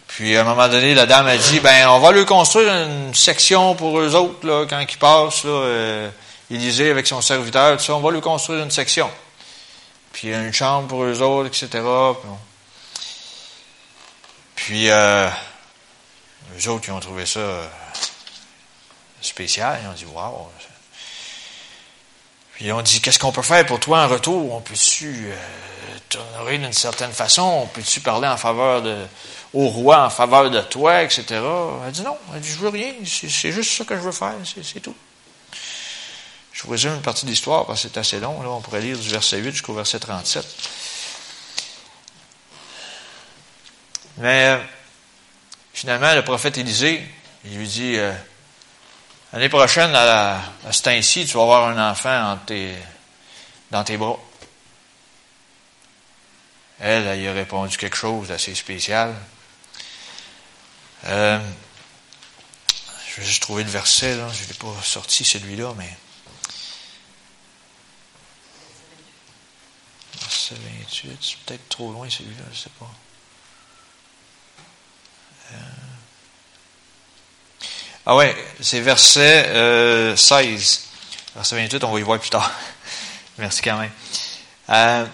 Puis, 0.08 0.36
à 0.36 0.42
un 0.42 0.44
moment 0.44 0.68
donné, 0.68 0.94
la 0.94 1.06
dame 1.06 1.26
a 1.26 1.36
dit, 1.38 1.60
ben, 1.60 1.88
on 1.88 1.98
va 1.98 2.12
lui 2.12 2.26
construire 2.26 2.70
une 2.70 3.14
section 3.14 3.74
pour 3.74 3.98
eux 3.98 4.14
autres, 4.14 4.46
là, 4.46 4.66
quand 4.68 4.80
ils 4.80 4.98
passent, 4.98 5.44
là, 5.44 5.50
euh, 5.50 6.10
Élisée 6.50 6.90
avec 6.90 7.06
son 7.06 7.22
serviteur, 7.22 7.78
tout 7.78 7.82
ça, 7.82 7.94
on 7.94 8.00
va 8.00 8.10
lui 8.10 8.20
construire 8.20 8.62
une 8.62 8.70
section. 8.70 9.10
Puis, 10.12 10.28
une 10.28 10.52
chambre 10.52 10.86
pour 10.86 11.02
eux 11.04 11.22
autres, 11.22 11.46
etc. 11.48 11.82
Puis, 14.54 14.90
euh, 14.90 15.30
eux 16.58 16.68
autres, 16.68 16.84
ils 16.88 16.92
ont 16.92 17.00
trouvé 17.00 17.24
ça 17.24 17.40
euh, 17.40 17.66
spécial. 19.22 19.80
Ils 19.82 19.88
ont 19.88 19.94
dit, 19.94 20.04
waouh. 20.04 20.48
Puis, 22.54 22.70
ont 22.72 22.82
dit, 22.82 23.00
qu'est-ce 23.00 23.18
qu'on 23.18 23.32
peut 23.32 23.42
faire 23.42 23.64
pour 23.66 23.80
toi 23.80 24.04
en 24.04 24.08
retour? 24.08 24.52
On 24.52 24.60
peut-tu 24.60 25.26
euh, 25.26 25.36
t'honorer 26.08 26.58
d'une 26.58 26.72
certaine 26.72 27.12
façon? 27.12 27.42
On 27.42 27.66
peut-tu 27.66 28.00
parler 28.00 28.28
en 28.28 28.36
faveur 28.36 28.82
de, 28.82 28.96
au 29.54 29.68
roi 29.68 30.04
en 30.04 30.10
faveur 30.10 30.50
de 30.50 30.60
toi, 30.60 31.02
etc.? 31.02 31.40
Elle 31.86 31.92
dit, 31.92 32.02
non. 32.02 32.16
Elle 32.34 32.40
dit, 32.40 32.48
je 32.48 32.58
veux 32.58 32.68
rien. 32.68 32.92
C'est 33.04 33.52
juste 33.52 33.72
ça 33.72 33.84
que 33.84 33.96
je 33.96 34.00
veux 34.00 34.12
faire. 34.12 34.34
C'est 34.62 34.80
tout. 34.80 34.94
Je 36.52 36.62
vous 36.64 36.70
résume 36.70 36.94
une 36.94 37.02
partie 37.02 37.24
de 37.24 37.30
l'histoire 37.30 37.66
parce 37.66 37.82
que 37.82 37.88
c'est 37.88 37.98
assez 37.98 38.20
long. 38.20 38.42
Là, 38.42 38.50
on 38.50 38.60
pourrait 38.60 38.82
lire 38.82 38.98
du 38.98 39.08
verset 39.08 39.38
8 39.38 39.52
jusqu'au 39.52 39.74
verset 39.74 39.98
37. 39.98 40.46
Mais 44.18 44.44
euh, 44.44 44.58
finalement, 45.72 46.14
le 46.14 46.22
prophète 46.22 46.58
Élisée, 46.58 47.02
il 47.44 47.56
lui 47.56 47.66
dit 47.66 47.96
euh, 47.96 48.12
L'année 49.32 49.48
prochaine, 49.48 49.94
à, 49.94 50.42
à 50.66 50.72
ce 50.72 50.82
temps-ci, 50.82 51.24
tu 51.24 51.38
vas 51.38 51.42
avoir 51.42 51.68
un 51.68 51.90
enfant 51.90 52.38
dans 53.70 53.84
tes 53.84 53.96
bras. 53.96 54.18
Elle, 56.80 57.06
elle, 57.06 57.28
a 57.28 57.32
répondu 57.32 57.78
quelque 57.78 57.96
chose 57.96 58.28
d'assez 58.28 58.54
spécial. 58.54 59.14
Euh, 61.04 61.38
je 63.08 63.20
vais 63.20 63.26
juste 63.26 63.42
trouver 63.42 63.64
le 63.64 63.70
verset, 63.70 64.16
là. 64.16 64.28
Je 64.32 64.42
ne 64.42 64.48
l'ai 64.48 64.54
pas 64.54 64.82
sorti 64.82 65.24
celui-là, 65.24 65.72
mais. 65.78 65.96
Verset 70.20 70.56
28, 70.56 71.18
c'est 71.20 71.38
peut-être 71.38 71.68
trop 71.70 71.90
loin 71.90 72.10
celui-là, 72.10 72.44
je 72.50 72.56
ne 72.56 72.62
sais 72.62 72.70
pas. 72.78 72.90
Euh. 75.52 75.91
Ah 78.04 78.16
ouais, 78.16 78.34
c'est 78.60 78.80
verset 78.80 79.46
euh, 79.48 80.16
16. 80.16 80.82
Verset 81.36 81.56
28, 81.56 81.84
on 81.84 81.92
va 81.92 82.00
y 82.00 82.02
voir 82.02 82.18
plus 82.18 82.30
tard. 82.30 82.50
Merci 83.38 83.62
quand 83.62 83.78
même. 83.78 83.92
Euh, 84.70 85.06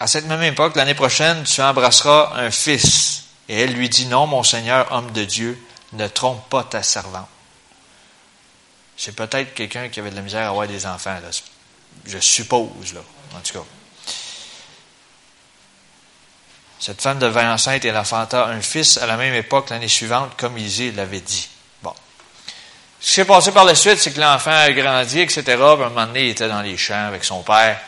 à 0.00 0.06
cette 0.08 0.26
même 0.26 0.42
époque, 0.42 0.74
l'année 0.74 0.94
prochaine, 0.94 1.44
tu 1.44 1.62
embrasseras 1.62 2.32
un 2.34 2.50
fils. 2.50 3.24
Et 3.48 3.60
elle 3.60 3.72
lui 3.72 3.88
dit, 3.88 4.06
non, 4.06 4.26
mon 4.26 4.42
Seigneur, 4.42 4.90
homme 4.90 5.12
de 5.12 5.24
Dieu, 5.24 5.58
ne 5.92 6.08
trompe 6.08 6.48
pas 6.48 6.64
ta 6.64 6.82
servante. 6.82 7.28
C'est 8.96 9.14
peut-être 9.14 9.54
quelqu'un 9.54 9.88
qui 9.88 10.00
avait 10.00 10.10
de 10.10 10.16
la 10.16 10.22
misère 10.22 10.46
à 10.46 10.50
avoir 10.50 10.66
des 10.66 10.86
enfants, 10.86 11.16
je 12.04 12.18
suppose, 12.18 12.94
là, 12.94 13.00
en 13.36 13.40
tout 13.40 13.52
cas. 13.52 13.64
Cette 16.82 17.00
femme 17.00 17.20
devint 17.20 17.54
enceinte 17.54 17.84
et 17.84 17.88
elle 17.88 17.96
enfanta 17.96 18.46
un 18.46 18.60
fils 18.60 18.98
à 18.98 19.06
la 19.06 19.16
même 19.16 19.34
époque 19.34 19.70
l'année 19.70 19.86
suivante, 19.86 20.32
comme 20.36 20.58
Isée 20.58 20.90
l'avait 20.90 21.20
dit. 21.20 21.48
Bon. 21.80 21.94
Ce 22.98 23.06
qui 23.06 23.12
s'est 23.12 23.24
passé 23.24 23.52
par 23.52 23.64
la 23.64 23.76
suite, 23.76 23.98
c'est 23.98 24.10
que 24.10 24.20
l'enfant 24.20 24.50
a 24.50 24.72
grandi, 24.72 25.20
etc. 25.20 25.42
Puis 25.44 25.52
à 25.52 25.56
un 25.56 25.76
moment 25.76 26.06
donné, 26.06 26.24
il 26.24 26.30
était 26.30 26.48
dans 26.48 26.60
les 26.60 26.76
champs 26.76 27.06
avec 27.06 27.22
son 27.22 27.44
père. 27.44 27.78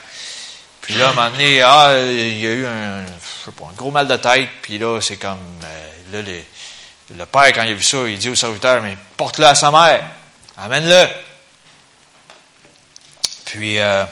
Puis 0.81 0.95
là, 0.95 1.09
à 1.09 1.11
un 1.11 1.13
moment 1.13 1.31
donné, 1.31 1.61
ah, 1.61 1.93
il 1.99 2.39
y 2.39 2.47
a 2.47 2.51
eu 2.51 2.67
un, 2.67 3.05
gros 3.77 3.91
mal 3.91 4.07
de 4.07 4.15
tête. 4.15 4.49
Puis 4.63 4.79
là, 4.79 5.01
c'est 5.01 5.17
comme, 5.17 5.41
euh, 5.65 6.23
là, 6.23 6.33
le 7.17 7.27
père, 7.27 7.53
quand 7.53 7.65
il 7.65 7.73
a 7.73 7.75
vu 7.75 7.83
ça, 7.83 7.99
il 8.07 8.17
dit 8.17 8.29
au 8.29 8.37
serviteur, 8.37 8.81
mais 8.81 8.97
porte-le 9.17 9.47
à 9.47 9.57
sa 9.57 9.73
mère. 9.73 10.05
Amène-le. 10.57 11.09
Puis, 13.45 13.81
euh, 13.81 14.05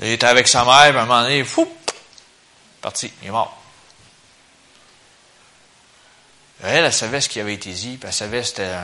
il 0.00 0.08
était 0.08 0.26
avec 0.26 0.46
sa 0.46 0.66
mère, 0.66 0.90
puis 0.90 0.98
à 0.98 1.02
un 1.04 1.06
moment 1.06 1.22
donné, 1.22 1.42
fou, 1.44 1.66
Parti, 2.80 3.12
il 3.22 3.28
est 3.28 3.30
mort. 3.30 3.56
Elle, 6.62 6.84
elle 6.84 6.92
savait 6.92 7.20
ce 7.20 7.28
qui 7.28 7.40
avait 7.40 7.54
été 7.54 7.72
dit, 7.72 7.96
puis 7.96 8.08
elle 8.08 8.12
savait 8.12 8.40
que 8.40 8.46
c'était 8.46 8.74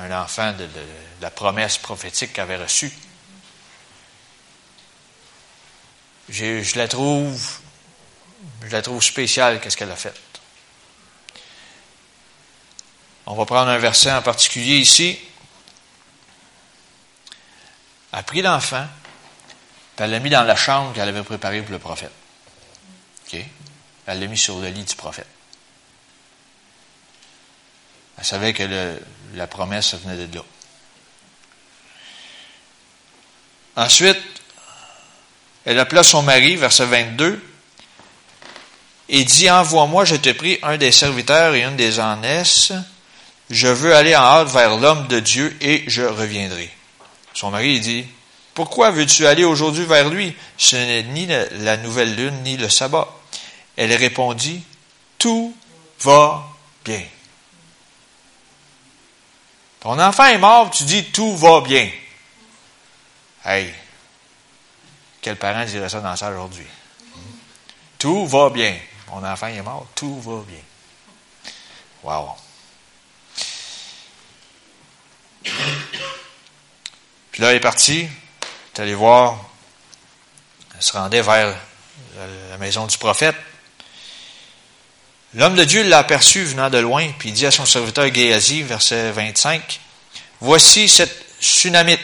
un, 0.00 0.22
enfant 0.22 0.52
de, 0.52 0.68
la 1.20 1.30
promesse 1.30 1.78
prophétique 1.78 2.32
qu'elle 2.32 2.44
avait 2.44 2.62
reçue. 2.62 2.92
Je, 6.28 6.62
je, 6.62 6.78
la 6.78 6.88
trouve, 6.88 7.58
je 8.62 8.70
la 8.70 8.82
trouve 8.82 9.02
spéciale, 9.02 9.60
qu'est-ce 9.60 9.76
qu'elle 9.76 9.90
a 9.90 9.96
fait. 9.96 10.14
On 13.26 13.34
va 13.34 13.46
prendre 13.46 13.70
un 13.70 13.78
verset 13.78 14.12
en 14.12 14.22
particulier 14.22 14.76
ici. 14.76 15.18
Elle 18.12 18.18
a 18.18 18.22
pris 18.22 18.42
l'enfant, 18.42 18.86
puis 19.96 20.04
elle 20.04 20.10
l'a 20.10 20.18
mis 20.20 20.30
dans 20.30 20.44
la 20.44 20.56
chambre 20.56 20.92
qu'elle 20.92 21.08
avait 21.08 21.22
préparée 21.22 21.62
pour 21.62 21.72
le 21.72 21.78
prophète. 21.78 22.12
Elle 24.06 24.20
l'a 24.20 24.26
mis 24.26 24.38
sur 24.38 24.58
le 24.58 24.68
lit 24.68 24.84
du 24.84 24.94
prophète. 24.94 25.26
Elle 28.18 28.24
savait 28.24 28.52
que 28.52 28.98
la 29.34 29.46
promesse 29.46 29.94
venait 29.94 30.26
de 30.26 30.36
là. 30.36 30.42
Ensuite, 33.76 34.20
elle 35.64 35.78
appela 35.78 36.02
son 36.02 36.22
mari, 36.22 36.56
verset 36.56 36.86
22, 36.86 37.42
et 39.08 39.24
dit, 39.24 39.50
envoie-moi, 39.50 40.04
je 40.04 40.16
te 40.16 40.30
prie, 40.30 40.58
un 40.62 40.76
des 40.76 40.92
serviteurs 40.92 41.54
et 41.54 41.62
une 41.62 41.76
des 41.76 42.00
ânesses. 42.00 42.72
Je 43.50 43.68
veux 43.68 43.94
aller 43.94 44.16
en 44.16 44.20
hâte 44.20 44.48
vers 44.48 44.76
l'homme 44.76 45.06
de 45.08 45.20
Dieu 45.20 45.56
et 45.60 45.84
je 45.86 46.02
reviendrai. 46.02 46.70
Son 47.34 47.50
mari 47.50 47.80
dit, 47.80 48.06
pourquoi 48.54 48.90
veux-tu 48.90 49.26
aller 49.26 49.44
aujourd'hui 49.44 49.84
vers 49.84 50.08
lui? 50.08 50.34
Ce 50.58 50.76
n'est 50.76 51.02
ni 51.02 51.26
la 51.26 51.76
nouvelle 51.78 52.14
lune, 52.14 52.42
ni 52.42 52.56
le 52.56 52.68
sabbat. 52.68 53.08
Elle 53.76 53.92
répondit, 53.94 54.62
Tout 55.18 55.56
va 56.00 56.44
bien. 56.84 57.02
Ton 59.82 59.98
enfant 59.98 60.26
est 60.26 60.38
mort, 60.38 60.70
tu 60.70 60.84
dis 60.84 61.10
tout 61.10 61.36
va 61.36 61.60
bien. 61.60 61.90
Hey, 63.44 63.74
quel 65.20 65.36
parent 65.36 65.64
dirait 65.64 65.88
ça 65.88 66.00
dans 66.00 66.14
ça 66.14 66.30
aujourd'hui? 66.30 66.66
Tout 67.98 68.24
va 68.26 68.50
bien. 68.50 68.78
Mon 69.08 69.24
enfant 69.24 69.48
est 69.48 69.60
mort, 69.60 69.88
tout 69.96 70.20
va 70.20 70.40
bien. 70.46 70.60
Wow. 72.04 72.36
Puis 77.32 77.42
là, 77.42 77.50
elle 77.50 77.56
est 77.56 77.60
parti, 77.60 78.02
Elle 78.02 78.08
est 78.76 78.80
allée 78.80 78.94
voir. 78.94 79.36
Elle 80.76 80.82
se 80.82 80.92
rendait 80.92 81.22
vers 81.22 81.56
la 82.50 82.58
maison 82.58 82.86
du 82.86 82.98
prophète. 82.98 83.36
L'homme 85.34 85.54
de 85.54 85.64
Dieu 85.64 85.82
l'a 85.82 86.02
venant 86.02 86.68
de 86.68 86.78
loin, 86.78 87.08
puis 87.18 87.30
il 87.30 87.32
dit 87.32 87.46
à 87.46 87.50
son 87.50 87.64
serviteur 87.64 88.12
Géasi, 88.12 88.62
verset 88.62 89.12
25, 89.12 89.80
Voici 90.40 90.88
cette 90.88 91.24
tsunamite. 91.40 92.00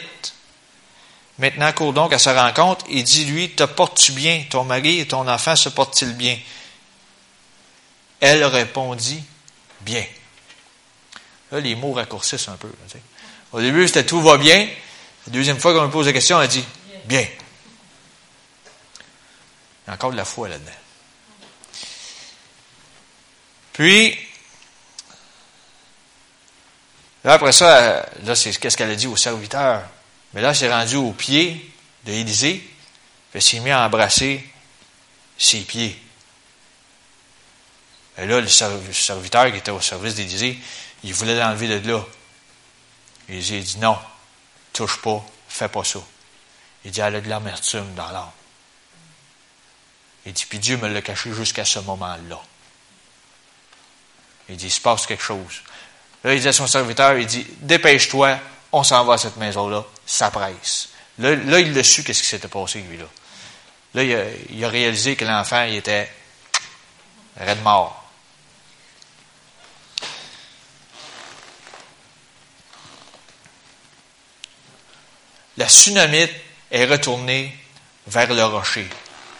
Maintenant, 1.37 1.71
cours 1.71 1.93
donc 1.93 2.11
à 2.11 2.19
sa 2.19 2.41
rencontre 2.41 2.85
et 2.89 3.03
dis-lui, 3.03 3.51
te 3.51 3.63
portes-tu 3.63 4.13
bien? 4.13 4.43
Ton 4.49 4.63
mari 4.63 4.99
et 4.99 5.07
ton 5.07 5.27
enfant 5.27 5.55
se 5.55 5.69
portent-ils 5.69 6.13
bien? 6.13 6.37
Elle 8.19 8.43
répondit, 8.43 9.23
bien. 9.81 10.05
Là, 11.51 11.59
les 11.59 11.75
mots 11.75 11.93
raccourcissent 11.93 12.49
un 12.49 12.57
peu. 12.57 12.69
Au 13.51 13.61
début, 13.61 13.87
c'était 13.87 14.05
tout 14.05 14.21
va 14.21 14.37
bien. 14.37 14.67
La 15.27 15.33
deuxième 15.33 15.59
fois 15.59 15.73
qu'on 15.73 15.83
me 15.83 15.91
pose 15.91 16.07
la 16.07 16.13
question, 16.13 16.41
elle 16.41 16.47
dit, 16.47 16.65
bien. 17.05 17.21
Il 19.85 19.87
y 19.87 19.91
a 19.91 19.93
encore 19.93 20.11
de 20.11 20.17
la 20.17 20.25
foi 20.25 20.49
là-dedans. 20.49 20.71
Puis, 23.79 24.13
là, 27.23 27.31
après 27.31 27.53
ça, 27.53 28.05
là, 28.23 28.35
c'est 28.35 28.53
qu'est-ce 28.59 28.75
qu'elle 28.75 28.91
a 28.91 28.95
dit 28.95 29.07
au 29.07 29.15
serviteur? 29.15 29.87
Mais 30.33 30.41
là, 30.41 30.53
c'est 30.53 30.69
rendu 30.69 30.97
au 30.97 31.13
pied 31.13 31.73
d'Élisée. 32.03 32.55
Puis 32.57 33.35
elle 33.35 33.41
s'est 33.41 33.59
mis 33.61 33.71
à 33.71 33.85
embrasser 33.85 34.45
ses 35.37 35.61
pieds. 35.61 35.97
Et 38.17 38.25
là, 38.25 38.41
le 38.41 38.49
serviteur 38.49 39.49
qui 39.49 39.59
était 39.59 39.71
au 39.71 39.79
service 39.79 40.15
d'Élisée, 40.15 40.59
il 41.05 41.13
voulait 41.13 41.39
l'enlever 41.39 41.79
de 41.79 41.89
là. 41.89 42.05
Élisée 43.29 43.61
dit 43.61 43.77
non, 43.77 43.97
touche 44.73 45.01
pas, 45.01 45.25
fais 45.47 45.69
pas 45.69 45.85
ça. 45.85 45.99
Il 46.83 46.91
dit, 46.91 46.99
elle 46.99 47.15
a 47.15 47.21
de 47.21 47.29
l'amertume 47.29 47.95
dans 47.95 48.11
l'âme. 48.11 48.31
Il 50.25 50.33
dit, 50.33 50.45
puis 50.49 50.59
Dieu 50.59 50.75
me 50.75 50.89
l'a 50.89 51.01
caché 51.01 51.31
jusqu'à 51.31 51.63
ce 51.63 51.79
moment-là. 51.79 52.41
Il 54.49 54.57
dit, 54.57 54.65
il 54.65 54.71
se 54.71 54.81
passe 54.81 55.05
quelque 55.05 55.23
chose. 55.23 55.61
Là, 56.23 56.33
il 56.33 56.41
dit 56.41 56.47
à 56.47 56.53
son 56.53 56.67
serviteur, 56.67 57.17
il 57.17 57.25
dit, 57.25 57.45
dépêche-toi, 57.61 58.39
on 58.71 58.83
s'en 58.83 59.05
va 59.05 59.13
à 59.13 59.17
cette 59.17 59.37
maison-là, 59.37 59.85
ça 60.05 60.31
presse. 60.31 60.89
Là, 61.17 61.35
là 61.35 61.59
il 61.59 61.73
l'a 61.73 61.83
su, 61.83 62.03
qu'est-ce 62.03 62.21
qui 62.21 62.27
s'était 62.27 62.47
passé, 62.47 62.79
lui-là. 62.81 63.05
Là, 63.93 64.03
il 64.03 64.15
a, 64.15 64.23
il 64.51 64.63
a, 64.63 64.69
réalisé 64.69 65.15
que 65.15 65.25
l'enfant, 65.25 65.63
il 65.63 65.75
était 65.75 66.11
raide 67.37 67.61
mort. 67.63 67.95
La 75.57 75.67
tsunamite 75.67 76.31
est 76.71 76.85
retournée 76.85 77.53
vers 78.07 78.33
le 78.33 78.45
rocher, 78.45 78.87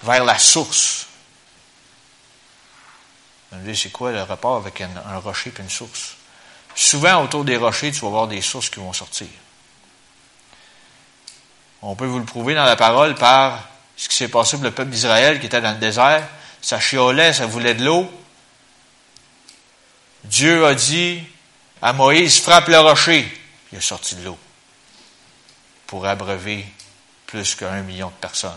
vers 0.04 0.26
la 0.26 0.38
source. 0.38 1.08
C'est 3.74 3.92
quoi 3.92 4.12
le 4.12 4.22
rapport 4.22 4.58
avec 4.58 4.82
un, 4.82 5.18
rocher 5.20 5.52
et 5.58 5.62
une 5.62 5.70
source? 5.70 6.16
Souvent, 6.76 7.24
autour 7.24 7.44
des 7.44 7.58
rochers, 7.58 7.92
tu 7.92 8.02
vas 8.02 8.10
voir 8.10 8.28
des 8.28 8.42
sources 8.42 8.70
qui 8.70 8.80
vont 8.80 8.94
sortir. 8.94 9.28
On 11.82 11.96
peut 11.96 12.06
vous 12.06 12.20
le 12.20 12.26
prouver 12.26 12.56
dans 12.56 12.66
la 12.66 12.76
parole 12.76 13.16
par 13.16 13.68
ce 13.98 14.08
qui 14.08 14.16
s'est 14.16 14.28
passé 14.28 14.58
pour 14.58 14.66
le 14.66 14.72
peuple 14.72 14.92
d'Israël 14.92 15.40
qui 15.40 15.48
était 15.48 15.62
dans 15.62 15.72
le 15.72 15.80
désert. 15.80 16.28
Ça 16.62 16.80
chiolait, 16.80 17.34
ça 17.34 17.48
voulait 17.48 17.74
de 17.74 17.86
l'eau. 17.86 18.10
Dieu 20.26 20.66
a 20.66 20.76
dit 20.76 21.24
à 21.82 21.94
Moïse, 21.94 22.42
frappe 22.42 22.68
le 22.68 22.80
rocher. 22.80 23.26
Il 23.72 23.78
est 23.78 23.82
sorti 23.82 24.16
de 24.16 24.26
l'eau 24.26 24.38
pour 25.88 26.06
abreuver 26.06 26.66
plus 27.26 27.56
qu'un 27.56 27.82
million 27.82 28.10
de 28.10 28.14
personnes. 28.14 28.52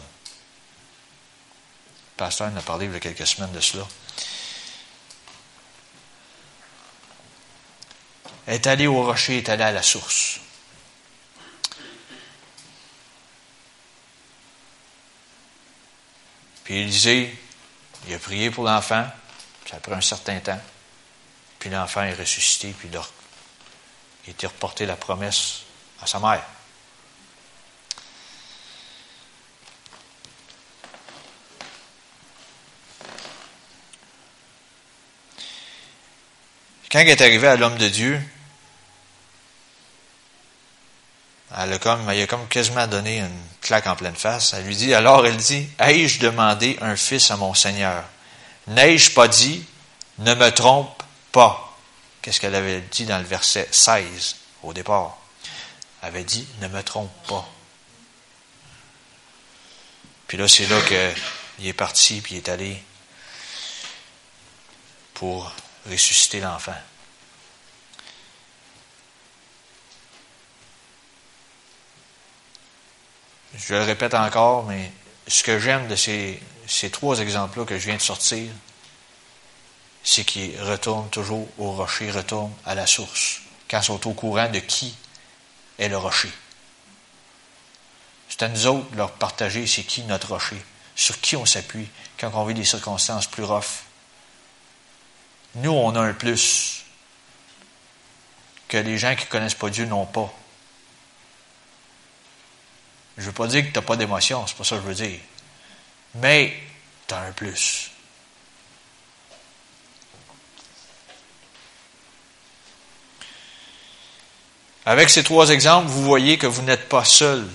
Le 1.94 2.16
pasteur 2.16 2.50
en 2.52 2.56
a 2.56 2.62
parlé 2.62 2.86
il 2.86 2.92
y 2.92 2.96
a 2.96 3.00
quelques 3.00 3.26
semaines 3.26 3.52
de 3.52 3.60
cela. 3.60 3.84
Est 8.46 8.66
allé 8.66 8.86
au 8.86 9.02
rocher, 9.04 9.38
est 9.38 9.48
allé 9.48 9.62
à 9.62 9.72
la 9.72 9.82
source. 9.82 10.40
Puis 16.64 16.76
Élisée, 16.76 17.36
il 18.06 18.14
a 18.14 18.18
prié 18.18 18.50
pour 18.50 18.64
l'enfant, 18.64 19.06
ça 19.68 19.76
pris 19.78 19.92
un 19.92 20.00
certain 20.00 20.38
temps. 20.40 20.60
Puis 21.58 21.70
l'enfant 21.70 22.02
est 22.02 22.14
ressuscité, 22.14 22.74
puis 22.78 22.88
il 22.88 22.96
a 22.96 23.04
été 24.28 24.46
reporté 24.46 24.86
la 24.86 24.96
promesse 24.96 25.62
à 26.00 26.06
sa 26.06 26.18
mère. 26.18 26.44
Quand 36.92 36.98
elle 36.98 37.08
est 37.08 37.22
arrivée 37.22 37.48
à 37.48 37.56
l'homme 37.56 37.78
de 37.78 37.88
Dieu, 37.88 38.20
elle 41.56 41.72
a 41.72 41.78
elle 42.10 42.22
a 42.22 42.26
comme 42.26 42.46
quasiment 42.48 42.86
donné 42.86 43.20
une 43.20 43.40
claque 43.62 43.86
en 43.86 43.96
pleine 43.96 44.14
face. 44.14 44.52
Elle 44.52 44.66
lui 44.66 44.76
dit, 44.76 44.92
alors 44.92 45.26
elle 45.26 45.38
dit, 45.38 45.68
ai-je 45.80 46.20
demandé 46.20 46.76
un 46.82 46.94
fils 46.96 47.30
à 47.30 47.38
mon 47.38 47.54
Seigneur? 47.54 48.04
N'ai-je 48.66 49.12
pas 49.12 49.26
dit, 49.26 49.64
ne 50.18 50.34
me 50.34 50.50
trompe 50.50 51.02
pas? 51.32 51.74
Qu'est-ce 52.20 52.38
qu'elle 52.40 52.54
avait 52.54 52.82
dit 52.82 53.06
dans 53.06 53.18
le 53.18 53.24
verset 53.24 53.68
16 53.70 54.36
au 54.62 54.74
départ? 54.74 55.16
Elle 56.02 56.08
avait 56.08 56.24
dit, 56.24 56.46
ne 56.60 56.68
me 56.68 56.82
trompe 56.82 57.10
pas. 57.26 57.48
Puis 60.26 60.36
là, 60.36 60.46
c'est 60.46 60.66
là 60.66 60.78
qu'il 60.82 61.66
est 61.66 61.72
parti, 61.72 62.20
puis 62.20 62.34
il 62.34 62.38
est 62.38 62.48
allé 62.50 62.82
pour 65.14 65.52
ressusciter 65.88 66.40
l'enfant. 66.40 66.74
Je 73.54 73.74
le 73.74 73.82
répète 73.82 74.14
encore, 74.14 74.64
mais 74.64 74.90
ce 75.28 75.42
que 75.42 75.58
j'aime 75.58 75.86
de 75.88 75.96
ces, 75.96 76.40
trois 76.90 77.18
exemples-là 77.20 77.64
que 77.64 77.78
je 77.78 77.86
viens 77.86 77.96
de 77.96 78.00
sortir, 78.00 78.50
c'est 80.02 80.24
qu'ils 80.24 80.60
retournent 80.60 81.10
toujours 81.10 81.46
au 81.58 81.72
rocher, 81.72 82.10
retournent 82.10 82.54
à 82.64 82.74
la 82.74 82.86
source, 82.86 83.40
quand 83.70 83.80
ils 83.80 83.84
sont 83.84 84.08
au 84.08 84.12
courant 84.14 84.48
de 84.48 84.58
qui 84.58 84.96
est 85.78 85.88
le 85.88 85.96
rocher. 85.96 86.32
C'est 88.28 88.42
à 88.42 88.48
nous 88.48 88.66
autres 88.66 88.90
de 88.90 88.96
leur 88.96 89.12
partager 89.12 89.66
c'est 89.66 89.84
qui 89.84 90.02
notre 90.04 90.28
rocher, 90.28 90.60
sur 90.96 91.20
qui 91.20 91.36
on 91.36 91.46
s'appuie 91.46 91.88
quand 92.18 92.32
on 92.34 92.44
vit 92.44 92.54
des 92.54 92.64
circonstances 92.64 93.26
plus 93.26 93.44
rough, 93.44 93.84
nous, 95.54 95.70
on 95.70 95.94
a 95.94 96.00
un 96.00 96.14
plus 96.14 96.84
que 98.68 98.78
les 98.78 98.96
gens 98.98 99.14
qui 99.14 99.26
ne 99.26 99.30
connaissent 99.30 99.54
pas 99.54 99.68
Dieu 99.68 99.84
n'ont 99.84 100.06
pas. 100.06 100.32
Je 103.18 103.22
ne 103.22 103.26
veux 103.26 103.32
pas 103.32 103.46
dire 103.46 103.62
que 103.62 103.68
tu 103.68 103.74
n'as 103.74 103.82
pas 103.82 103.96
d'émotion, 103.96 104.46
c'est 104.46 104.56
pas 104.56 104.64
ça 104.64 104.76
que 104.76 104.82
je 104.82 104.86
veux 104.86 104.94
dire. 104.94 105.20
Mais 106.14 106.56
tu 107.06 107.14
as 107.14 107.20
un 107.20 107.32
plus. 107.32 107.90
Avec 114.84 115.10
ces 115.10 115.22
trois 115.22 115.50
exemples, 115.50 115.88
vous 115.88 116.02
voyez 116.02 116.38
que 116.38 116.46
vous 116.46 116.62
n'êtes 116.62 116.88
pas 116.88 117.04
seul 117.04 117.46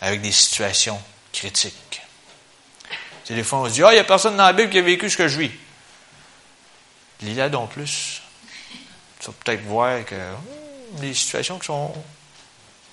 avec 0.00 0.22
des 0.22 0.32
situations 0.32 1.00
critiques. 1.32 2.00
Des 3.28 3.44
fois, 3.44 3.60
on 3.60 3.68
se 3.68 3.74
dit, 3.74 3.82
ah, 3.84 3.90
il 3.92 3.94
n'y 3.94 4.00
a 4.00 4.04
personne 4.04 4.36
dans 4.36 4.44
la 4.44 4.52
Bible 4.52 4.70
qui 4.70 4.78
a 4.78 4.82
vécu 4.82 5.08
ce 5.08 5.16
que 5.16 5.28
je 5.28 5.38
vis. 5.38 5.52
Lis-la 7.22 7.48
donc 7.48 7.70
plus. 7.70 8.22
Tu 9.18 9.26
vas 9.26 9.32
peut-être 9.44 9.62
voir 9.64 10.04
que 10.04 10.14
hmm, 10.14 11.00
des 11.00 11.14
situations 11.14 11.58
qui 11.58 11.66
sont 11.66 11.92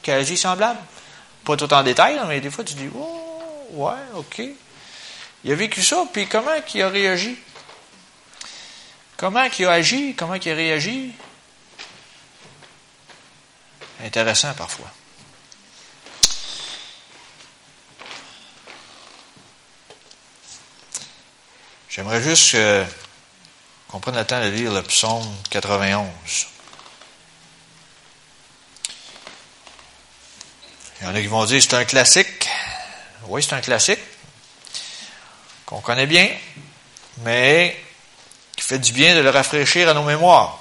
quasi 0.01 0.37
semblables. 0.37 0.79
Pas 1.43 1.55
tout 1.55 1.73
en 1.73 1.83
détail, 1.83 2.19
mais 2.27 2.41
des 2.41 2.49
fois 2.49 2.63
tu 2.63 2.73
dis 2.73 2.89
Oh, 2.95 3.67
ouais, 3.71 3.93
ok. 4.15 4.41
Il 5.43 5.51
a 5.51 5.55
vécu 5.55 5.81
ça, 5.81 6.03
puis 6.11 6.27
comment 6.27 6.51
il 6.73 6.81
a 6.81 6.89
réagi? 6.89 7.37
Comment 9.15 9.43
il 9.57 9.65
a 9.65 9.71
agi? 9.71 10.13
Comment 10.15 10.35
il 10.35 10.51
a 10.51 10.55
réagi? 10.55 11.13
Intéressant 14.03 14.53
parfois. 14.53 14.91
J'aimerais 21.89 22.21
juste 22.21 22.51
que 22.51 22.85
qu'on 23.87 23.99
prenne 23.99 24.15
le 24.15 24.25
temps 24.25 24.41
de 24.41 24.47
lire 24.47 24.71
le 24.71 24.83
psaume 24.83 25.27
91. 25.49 26.07
Il 30.99 31.05
y 31.05 31.09
en 31.09 31.15
a 31.15 31.21
qui 31.21 31.27
vont 31.27 31.45
dire 31.45 31.61
c'est 31.61 31.75
un 31.75 31.85
classique. 31.85 32.47
Oui, 33.27 33.43
c'est 33.43 33.53
un 33.53 33.61
classique 33.61 33.99
qu'on 35.65 35.81
connaît 35.81 36.07
bien, 36.07 36.29
mais 37.23 37.77
qui 38.55 38.63
fait 38.63 38.79
du 38.79 38.93
bien 38.93 39.15
de 39.15 39.19
le 39.19 39.29
rafraîchir 39.29 39.89
à 39.89 39.93
nos 39.93 40.03
mémoires. 40.03 40.59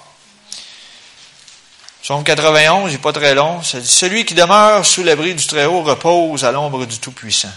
Psaume 2.02 2.22
91, 2.22 2.90
il 2.90 2.92
n'est 2.92 2.98
pas 2.98 3.12
très 3.12 3.34
long. 3.34 3.62
Ça 3.62 3.80
dit, 3.80 3.88
Celui 3.88 4.24
qui 4.24 4.34
demeure 4.34 4.84
sous 4.84 5.02
l'abri 5.02 5.34
du 5.34 5.46
Très-Haut 5.46 5.82
repose 5.82 6.44
à 6.44 6.52
l'ombre 6.52 6.86
du 6.86 6.98
Tout-Puissant. 6.98 7.52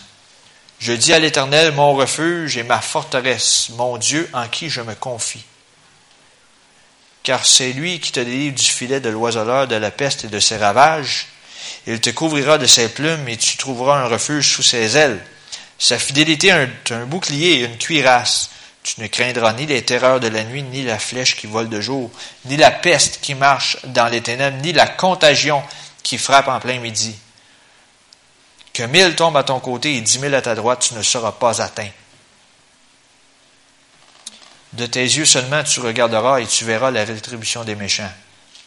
Je 0.80 0.94
dis 0.94 1.14
à 1.14 1.20
l'Éternel, 1.20 1.74
mon 1.74 1.94
refuge 1.94 2.58
et 2.58 2.64
ma 2.64 2.80
forteresse, 2.80 3.70
mon 3.72 3.98
Dieu 3.98 4.30
en 4.34 4.48
qui 4.48 4.70
je 4.70 4.82
me 4.82 4.96
confie. 4.96 5.44
Car 7.24 7.46
c'est 7.46 7.74
lui 7.74 8.00
qui 8.00 8.12
te 8.12 8.20
délivre 8.20 8.56
du 8.56 8.64
filet 8.64 9.00
de 9.00 9.10
l'oiseleur, 9.10 9.68
de 9.68 9.76
la 9.76 9.92
peste 9.92 10.26
et 10.26 10.30
de 10.30 10.40
ses 10.40 10.58
ravages. 10.58 11.28
Il 11.86 12.00
te 12.00 12.10
couvrira 12.10 12.58
de 12.58 12.66
ses 12.66 12.90
plumes 12.90 13.28
et 13.28 13.38
tu 13.38 13.58
trouveras 13.58 14.00
un 14.00 14.08
refuge 14.08 14.48
sous 14.48 14.64
ses 14.64 14.98
ailes. 14.98 15.20
Sa 15.78 15.98
fidélité 15.98 16.48
est 16.50 16.92
un 16.92 17.06
bouclier 17.06 17.54
et 17.54 17.66
une 17.66 17.78
cuirasse. 17.78 18.50
Tu 18.84 19.02
ne 19.02 19.08
craindras 19.08 19.54
ni 19.54 19.66
les 19.66 19.84
terreurs 19.84 20.20
de 20.20 20.28
la 20.28 20.44
nuit, 20.44 20.64
ni 20.64 20.84
la 20.84 21.00
flèche 21.00 21.36
qui 21.36 21.48
vole 21.48 21.70
de 21.70 21.82
jour, 21.82 22.10
ni 22.46 22.58
la 22.58 22.72
peste 22.72 23.20
qui 23.22 23.36
marche 23.36 23.78
dans 23.86 24.08
les 24.08 24.22
ténèbres, 24.22 24.58
ni 24.62 24.72
la 24.72 24.88
contagion 24.88 25.62
qui 26.04 26.18
frappe 26.18 26.48
en 26.48 26.60
plein 26.60 26.80
midi. 26.80 27.16
Que 28.74 28.84
mille 28.84 29.16
tombent 29.16 29.38
à 29.38 29.44
ton 29.44 29.60
côté 29.60 29.96
et 29.96 30.02
dix 30.02 30.20
mille 30.20 30.36
à 30.36 30.42
ta 30.42 30.56
droite, 30.56 30.86
tu 30.88 30.94
ne 30.94 31.02
seras 31.02 31.34
pas 31.34 31.62
atteint. 31.62 31.90
De 34.74 34.86
tes 34.86 35.04
yeux 35.04 35.26
seulement 35.26 35.64
tu 35.64 35.80
regarderas 35.80 36.40
et 36.40 36.48
tu 36.48 36.66
verras 36.66 36.92
la 36.92 37.04
rétribution 37.04 37.64
des 37.64 37.76
méchants. 37.76 38.12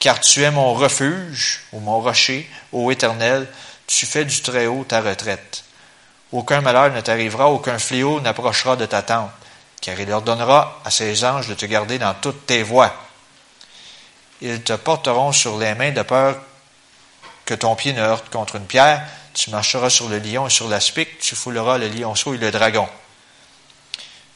Car 0.01 0.21
tu 0.21 0.43
es 0.43 0.51
mon 0.51 0.75
refuge, 0.75 1.61
ou 1.73 1.81
mon 1.81 2.01
rocher, 2.01 2.49
ô 2.73 2.91
Éternel, 2.91 3.47
tu 3.87 4.07
fais 4.07 4.25
du 4.25 4.43
Très-Haut 4.43 4.85
ta 4.85 5.01
retraite. 5.01 5.65
Aucun 6.33 6.61
malheur 6.61 6.93
ne 6.93 7.01
t'arrivera, 7.01 7.49
aucun 7.49 7.79
fléau 7.79 8.21
n'approchera 8.21 8.77
de 8.77 8.87
ta 8.87 9.03
tente 9.03 9.31
car 9.83 9.99
il 10.01 10.11
ordonnera 10.11 10.81
à 10.85 10.91
ses 10.91 11.25
anges 11.25 11.49
de 11.49 11.55
te 11.55 11.67
garder 11.67 11.99
dans 11.99 12.15
toutes 12.15 12.47
tes 12.47 12.63
voies. 12.63 12.95
Ils 14.41 14.63
te 14.63 14.73
porteront 14.73 15.33
sur 15.33 15.59
les 15.59 15.75
mains 15.75 15.91
de 15.91 16.03
peur 16.03 16.41
que 17.45 17.55
ton 17.55 17.75
pied 17.75 17.93
ne 17.93 18.01
heurte 18.01 18.31
contre 18.31 18.57
une 18.57 18.65
pierre. 18.65 19.05
Tu 19.35 19.51
marcheras 19.51 19.91
sur 19.91 20.09
le 20.09 20.19
lion 20.19 20.47
et 20.47 20.51
sur 20.51 20.69
l'aspic, 20.69 21.19
tu 21.19 21.35
fouleras 21.35 21.79
le 21.79 21.89
lionceau 21.89 22.33
et 22.35 22.39
le 22.39 22.53
dragon. 22.53 22.89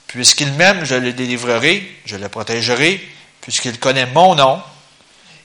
Puisqu'il 0.06 0.52
m'aime, 0.52 0.84
je 0.84 0.94
le 0.94 1.12
délivrerai, 1.12 1.86
je 2.04 2.16
le 2.16 2.28
protégerai, 2.28 3.00
puisqu'il 3.40 3.78
connaît 3.78 4.06
mon 4.06 4.34
nom. 4.34 4.62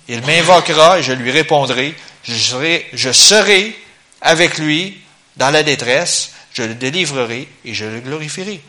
Il 0.07 0.21
m'invoquera 0.21 0.99
et 0.99 1.03
je 1.03 1.13
lui 1.13 1.31
répondrai. 1.31 1.95
Je 2.23 3.11
serai, 3.11 3.79
avec 4.21 4.57
lui 4.57 5.01
dans 5.37 5.49
la 5.49 5.63
détresse, 5.63 6.31
je 6.53 6.63
le 6.63 6.75
délivrerai 6.75 7.47
et 7.65 7.73
je 7.73 7.85
le 7.85 7.99
glorifierai. 8.01 8.61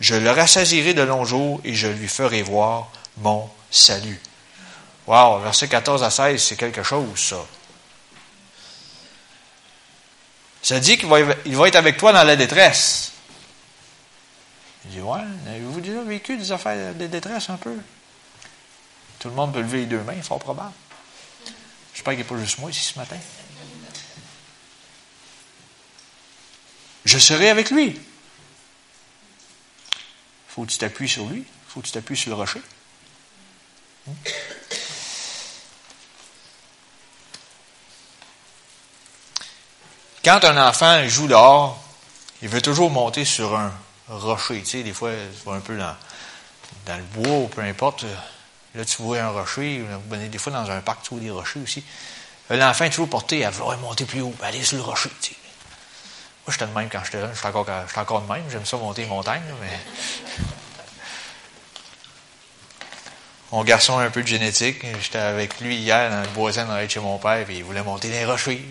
Je 0.00 0.14
le 0.14 0.30
rassasirai 0.30 0.94
de 0.94 1.02
longs 1.02 1.24
jours 1.24 1.60
et 1.64 1.74
je 1.74 1.88
lui 1.88 2.08
ferai 2.08 2.42
voir 2.42 2.90
mon 3.18 3.48
salut. 3.70 4.20
Wow, 5.06 5.40
verset 5.40 5.68
14 5.68 6.02
à 6.02 6.10
16, 6.10 6.42
c'est 6.42 6.56
quelque 6.56 6.82
chose, 6.82 7.18
ça. 7.18 7.44
Ça 10.62 10.78
dit 10.78 10.96
qu'il 10.96 11.08
va, 11.08 11.18
il 11.44 11.56
va 11.56 11.66
être 11.66 11.76
avec 11.76 11.96
toi 11.96 12.12
dans 12.12 12.22
la 12.22 12.36
détresse. 12.36 13.12
Il 14.84 14.90
dit, 14.90 15.00
ouais, 15.00 15.20
avez-vous 15.48 15.80
déjà 15.80 16.02
vécu 16.02 16.36
des 16.36 16.50
affaires 16.52 16.94
de 16.94 17.06
détresse 17.06 17.50
un 17.50 17.56
peu? 17.56 17.76
Tout 19.18 19.28
le 19.28 19.34
monde 19.34 19.52
peut 19.52 19.60
lever 19.60 19.80
les 19.80 19.86
deux 19.86 20.02
mains, 20.02 20.20
fort 20.22 20.40
probable. 20.40 20.72
J'espère 21.94 22.14
qu'il 22.14 22.22
n'y 22.22 22.26
a 22.26 22.30
pas 22.30 22.38
juste 22.38 22.58
moi 22.58 22.70
ici 22.70 22.92
ce 22.92 22.98
matin. 22.98 23.18
Je 27.04 27.18
serai 27.18 27.50
avec 27.50 27.70
lui 27.70 28.00
faut 30.52 30.66
que 30.66 30.70
tu 30.70 30.76
t'appuies 30.76 31.08
sur 31.08 31.24
lui. 31.26 31.44
faut 31.66 31.80
que 31.80 31.86
tu 31.86 31.92
t'appuies 31.92 32.16
sur 32.16 32.28
le 32.28 32.36
rocher. 32.36 32.60
Quand 40.22 40.44
un 40.44 40.68
enfant 40.68 41.08
joue 41.08 41.26
dehors, 41.26 41.82
il 42.42 42.50
veut 42.50 42.60
toujours 42.60 42.90
monter 42.90 43.24
sur 43.24 43.56
un 43.56 43.72
rocher. 44.08 44.60
Tu 44.60 44.66
sais, 44.66 44.82
des 44.82 44.92
fois, 44.92 45.10
tu 45.12 45.48
vas 45.48 45.56
un 45.56 45.60
peu 45.60 45.76
dans, 45.76 45.96
dans 46.86 46.96
le 46.96 47.02
bois 47.14 47.38
ou 47.38 47.48
peu 47.48 47.60
importe. 47.62 48.04
Là, 48.74 48.84
tu 48.84 49.02
vois 49.02 49.20
un 49.20 49.28
rocher. 49.28 49.84
Des 50.10 50.38
fois, 50.38 50.52
dans 50.52 50.70
un 50.70 50.80
parc, 50.80 51.02
tu 51.02 51.14
vois 51.14 51.22
des 51.22 51.30
rochers 51.30 51.60
aussi. 51.60 51.84
L'enfant 52.50 52.84
est 52.84 52.90
toujours 52.90 53.08
porté 53.08 53.44
à 53.44 53.50
vouloir 53.50 53.78
monter 53.78 54.04
plus 54.04 54.20
haut, 54.20 54.34
aller 54.42 54.62
sur 54.62 54.76
le 54.76 54.82
rocher. 54.82 55.10
Tu 55.20 55.30
sais. 55.30 55.36
Moi, 56.46 56.52
j'étais 56.52 56.66
de 56.66 56.72
même 56.72 56.88
quand 56.90 57.04
j'étais 57.04 57.20
là. 57.20 57.30
Je 57.32 57.38
suis 57.38 57.46
encore, 57.46 57.66
encore 57.96 58.22
de 58.22 58.32
même. 58.32 58.42
J'aime 58.50 58.66
ça 58.66 58.76
monter 58.76 59.02
les 59.02 59.08
montagnes, 59.08 59.42
mais. 59.60 59.78
Mon 63.52 63.62
garçon 63.64 63.98
a 63.98 64.04
un 64.04 64.10
peu 64.10 64.22
de 64.22 64.26
génétique. 64.26 64.84
J'étais 65.02 65.18
avec 65.18 65.60
lui 65.60 65.76
hier 65.76 66.10
dans 66.10 66.22
le 66.22 66.28
boisement 66.28 66.64
dans 66.68 66.88
chez 66.88 67.00
mon 67.00 67.18
père, 67.18 67.48
et 67.50 67.54
il 67.54 67.62
voulait 67.62 67.82
monter 67.82 68.08
les 68.08 68.24
rochers. 68.24 68.64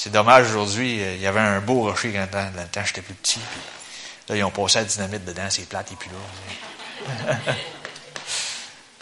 C'est 0.00 0.12
dommage 0.12 0.50
aujourd'hui. 0.50 1.00
Il 1.16 1.20
y 1.20 1.26
avait 1.26 1.40
un 1.40 1.58
beau 1.58 1.82
rocher 1.82 2.12
quand, 2.12 2.28
quand 2.72 2.84
j'étais 2.86 3.02
plus 3.02 3.14
petit. 3.14 3.40
là, 4.28 4.36
ils 4.36 4.44
ont 4.44 4.50
passé 4.52 4.78
la 4.78 4.84
dynamite 4.84 5.24
dedans, 5.24 5.48
c'est 5.48 5.68
plate 5.68 5.90
et 5.90 5.96
puis 5.96 6.08
là. 6.08 7.34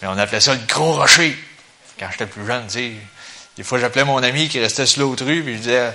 Mais 0.00 0.09
on 0.09 0.16
appelait 0.16 0.40
ça 0.40 0.54
le 0.54 0.61
gros 0.66 0.94
rocher. 0.94 1.37
Quand 1.98 2.09
j'étais 2.11 2.24
plus 2.24 2.46
jeune, 2.46 2.66
tu 2.66 2.72
sais. 2.72 2.92
Des 3.59 3.62
fois, 3.62 3.78
j'appelais 3.78 4.04
mon 4.04 4.22
ami 4.22 4.48
qui 4.48 4.59
restait 4.59 4.87
sur 4.87 5.02
l'autre 5.02 5.26
rue, 5.26 5.42
puis 5.42 5.56
je 5.56 5.59
disais 5.59 5.92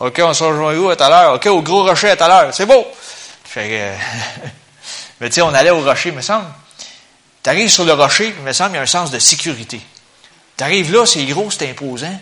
OK, 0.00 0.20
on 0.22 0.34
se 0.34 0.44
rejoint 0.44 0.76
où 0.76 0.90
à 0.90 0.96
tout 0.96 1.04
à 1.04 1.08
l'heure? 1.08 1.34
OK, 1.36 1.46
au 1.46 1.62
gros 1.62 1.84
rocher 1.84 2.10
à 2.10 2.16
tout 2.16 2.24
à 2.24 2.28
l'heure. 2.28 2.54
C'est 2.54 2.66
beau! 2.66 2.86
Fait 3.44 3.96
mais 5.20 5.30
tu 5.30 5.36
sais, 5.36 5.42
on 5.42 5.54
allait 5.54 5.70
au 5.70 5.80
rocher, 5.80 6.12
me 6.12 6.20
semble. 6.20 6.48
Tu 7.42 7.48
arrives 7.48 7.70
sur 7.70 7.86
le 7.86 7.94
rocher, 7.94 8.34
il 8.36 8.42
me 8.42 8.52
semble, 8.52 8.72
il 8.72 8.74
y 8.74 8.78
a 8.80 8.82
un 8.82 8.86
sens 8.86 9.10
de 9.10 9.18
sécurité. 9.18 9.80
Tu 10.58 10.62
arrives 10.62 10.92
là, 10.92 11.06
c'est 11.06 11.24
gros, 11.24 11.50
c'est 11.50 11.70
imposant. 11.70 12.20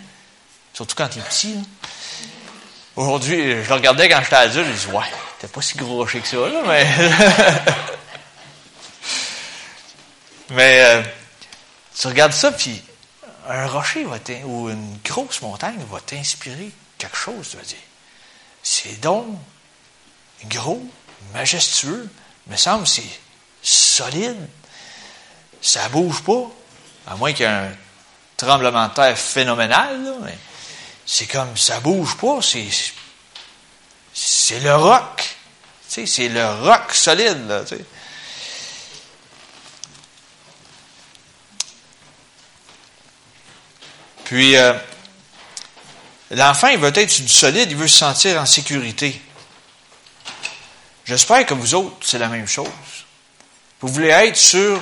Surtout 0.72 0.94
quand 0.94 1.08
tu 1.08 1.18
es 1.18 1.22
petit. 1.22 1.56
Aujourd'hui, 2.96 3.62
je 3.62 3.68
le 3.68 3.74
regardais 3.74 4.08
quand 4.08 4.20
j'étais 4.22 4.36
adulte, 4.36 4.66
je 4.66 4.72
disais, 4.72 4.92
ouais, 4.92 5.04
t'es 5.38 5.46
pas 5.46 5.62
si 5.62 5.76
gros 5.76 5.96
rocher 5.96 6.20
que 6.20 6.28
ça, 6.28 6.36
là, 6.36 6.62
mais. 6.66 6.86
mais 10.50 10.80
euh, 10.82 11.02
tu 11.98 12.06
regardes 12.08 12.32
ça, 12.32 12.50
puis 12.50 12.82
un 13.48 13.66
rocher 13.68 14.04
va 14.04 14.16
ou 14.44 14.68
une 14.68 14.98
grosse 15.04 15.40
montagne 15.42 15.78
va 15.90 16.00
t'inspirer 16.00 16.70
quelque 16.98 17.16
chose, 17.16 17.48
tu 17.50 17.56
vas 17.56 17.62
dire. 17.62 17.76
C'est 18.62 19.00
donc 19.00 19.26
gros, 20.46 20.82
majestueux, 21.32 22.08
me 22.46 22.56
semble 22.56 22.86
c'est 22.86 23.02
solide. 23.62 24.48
Ça 25.62 25.88
bouge 25.90 26.22
pas, 26.22 26.50
à 27.06 27.16
moins 27.16 27.32
qu'il 27.32 27.44
y 27.44 27.48
ait 27.48 27.52
un 27.52 27.72
tremblement 28.36 28.88
de 28.88 28.94
terre 28.94 29.18
phénoménal, 29.18 30.00
mais 30.22 30.38
c'est 31.06 31.26
comme 31.26 31.56
ça 31.56 31.80
bouge 31.80 32.16
pas, 32.16 32.40
c'est 34.12 34.60
le 34.60 34.74
roc. 34.76 35.36
C'est 35.88 36.28
le 36.28 36.62
roc 36.62 36.94
solide. 36.94 37.64
Puis, 44.24 44.56
euh, 44.56 44.72
L'enfant, 46.30 46.68
il 46.68 46.78
veut 46.78 46.92
être 46.94 47.20
du 47.20 47.28
solide, 47.28 47.72
il 47.72 47.76
veut 47.76 47.88
se 47.88 47.98
sentir 47.98 48.40
en 48.40 48.46
sécurité. 48.46 49.20
J'espère 51.04 51.44
que 51.44 51.54
vous 51.54 51.74
autres, 51.74 51.96
c'est 52.02 52.18
la 52.18 52.28
même 52.28 52.46
chose. 52.46 52.68
Vous 53.80 53.88
voulez 53.88 54.10
être 54.10 54.36
sur 54.36 54.80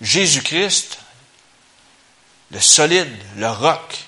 Jésus-Christ, 0.00 0.98
le 2.50 2.60
solide, 2.60 3.16
le 3.36 3.48
roc, 3.48 3.98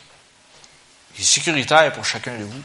qui 1.17 1.23
est 1.23 1.25
sécuritaire 1.25 1.93
pour 1.93 2.05
chacun 2.05 2.37
de 2.37 2.45
vous. 2.45 2.63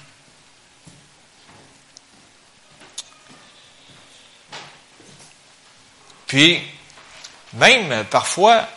Puis, 6.28 6.62
même 7.54 8.06
parfois, 8.06 8.68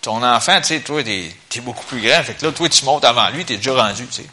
ton 0.00 0.22
enfant, 0.22 0.60
tu 0.60 0.68
sais, 0.68 0.80
toi, 0.80 1.02
t'es 1.02 1.34
es 1.54 1.60
beaucoup 1.60 1.84
plus 1.84 2.00
grand. 2.00 2.22
Fait 2.22 2.34
que 2.34 2.46
là, 2.46 2.52
toi, 2.52 2.68
tu 2.68 2.84
montes 2.84 3.04
avant 3.04 3.28
lui, 3.30 3.44
t'es 3.44 3.56
déjà 3.56 3.74
rendu, 3.74 4.06
tu 4.06 4.22
sais. 4.22 4.28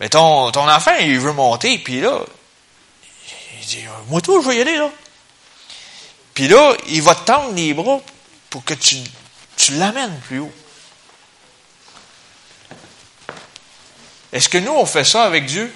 Mais 0.00 0.08
ton, 0.08 0.50
ton 0.50 0.68
enfant, 0.68 0.94
il 1.00 1.18
veut 1.18 1.32
monter, 1.32 1.78
puis 1.78 2.00
là, 2.00 2.20
il 3.60 3.66
dit, 3.66 3.84
moi, 4.08 4.20
toi, 4.20 4.40
je 4.42 4.48
vais 4.48 4.56
y 4.56 4.60
aller, 4.60 4.76
là. 4.76 4.90
Puis 6.32 6.48
là, 6.48 6.74
il 6.88 7.02
va 7.02 7.14
te 7.14 7.24
tendre 7.24 7.52
les 7.54 7.74
bras 7.74 8.00
pour 8.48 8.64
que 8.64 8.74
tu, 8.74 8.96
tu 9.56 9.74
l'amènes 9.74 10.18
plus 10.20 10.38
haut. 10.38 10.52
Est-ce 14.32 14.48
que 14.48 14.58
nous, 14.58 14.72
on 14.72 14.86
fait 14.86 15.04
ça 15.04 15.24
avec 15.24 15.46
Dieu? 15.46 15.72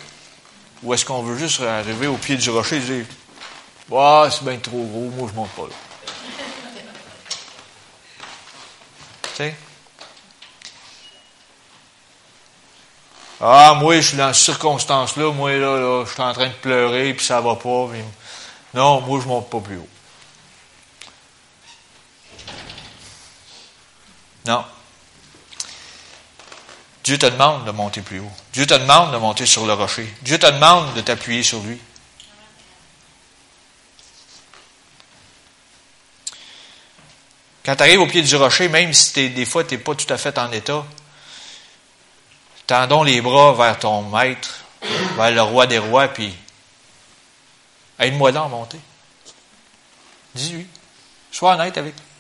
Ou 0.83 0.95
est-ce 0.95 1.05
qu'on 1.05 1.23
veut 1.23 1.39
juste 1.39 1.61
arriver 1.61 2.07
au 2.07 2.17
pied 2.17 2.37
du 2.37 2.51
rocher 2.51 2.77
et 2.77 2.81
dire, 2.81 3.07
ah, 3.95 4.29
c'est 4.31 4.45
bien 4.45 4.59
trop 4.59 4.85
gros, 4.85 5.11
moi, 5.17 5.29
je 5.31 5.37
monte 5.37 5.51
pas 5.51 5.63
là. 5.63 5.75
Ah, 13.45 13.75
moi, 13.75 13.97
je 13.97 14.09
suis 14.09 14.17
dans 14.17 14.33
cette 14.33 14.45
circonstance-là, 14.45 15.33
moi, 15.33 15.51
là, 15.53 15.77
là, 15.77 16.05
je 16.07 16.13
suis 16.13 16.23
en 16.23 16.33
train 16.33 16.47
de 16.47 16.53
pleurer, 16.53 17.13
puis 17.13 17.27
ça 17.27 17.41
va 17.41 17.57
pas. 17.57 17.89
Non, 18.73 19.01
moi, 19.01 19.19
je 19.21 19.27
monte 19.27 19.51
pas 19.51 19.59
plus 19.59 19.79
haut. 19.79 19.89
Non. 24.47 24.65
Dieu 27.05 27.19
te 27.19 27.27
demande 27.27 27.65
de 27.65 27.73
monter 27.73 28.01
plus 28.01 28.21
haut. 28.21 28.33
Dieu 28.53 28.67
te 28.67 28.75
demande 28.75 29.13
de 29.13 29.17
monter 29.17 29.47
sur 29.47 29.67
le 29.67 29.73
rocher. 29.73 30.13
Dieu 30.23 30.39
te 30.39 30.47
demande 30.47 30.95
de 30.95 31.01
t'appuyer 31.01 31.43
sur 31.43 31.61
lui. 31.61 31.79
Quand 37.65 37.77
tu 37.77 37.83
arrives 37.83 38.01
au 38.01 38.07
pied 38.07 38.23
du 38.23 38.37
rocher, 38.37 38.69
même 38.69 38.93
si 38.93 39.31
des 39.31 39.45
fois 39.45 39.65
tu 39.65 39.75
n'es 39.75 39.81
pas 39.81 39.95
tout 39.95 40.13
à 40.13 40.19
fait 40.19 40.37
en 40.39 40.51
état, 40.53 40.85
tendons 42.67 43.03
les 43.03 43.21
bras 43.21 43.53
vers 43.53 43.79
ton 43.79 44.03
maître, 44.03 44.61
vers 45.17 45.31
le 45.31 45.43
roi 45.43 45.67
des 45.67 45.79
rois, 45.79 46.09
puis 46.09 46.35
aide-moi 47.99 48.33
là 48.33 48.43
à 48.43 48.49
monter. 48.49 48.81
Dis-lui. 50.35 50.67
Sois 51.31 51.55
honnête 51.55 51.77
avec 51.79 51.95
lui. 51.95 52.12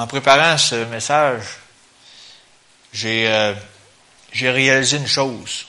En 0.00 0.06
préparant 0.06 0.56
ce 0.56 0.76
message, 0.86 1.44
j'ai 2.90 3.28
euh, 3.28 3.52
j'ai 4.32 4.50
réalisé 4.50 4.96
une 4.96 5.06
chose. 5.06 5.66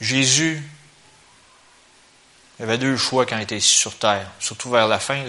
Jésus 0.00 0.60
avait 2.58 2.78
deux 2.78 2.96
choix 2.96 3.26
quand 3.26 3.36
il 3.36 3.42
était 3.42 3.58
ici 3.58 3.76
sur 3.76 3.96
terre, 3.96 4.28
surtout 4.40 4.70
vers 4.70 4.88
la 4.88 4.98
fin. 4.98 5.22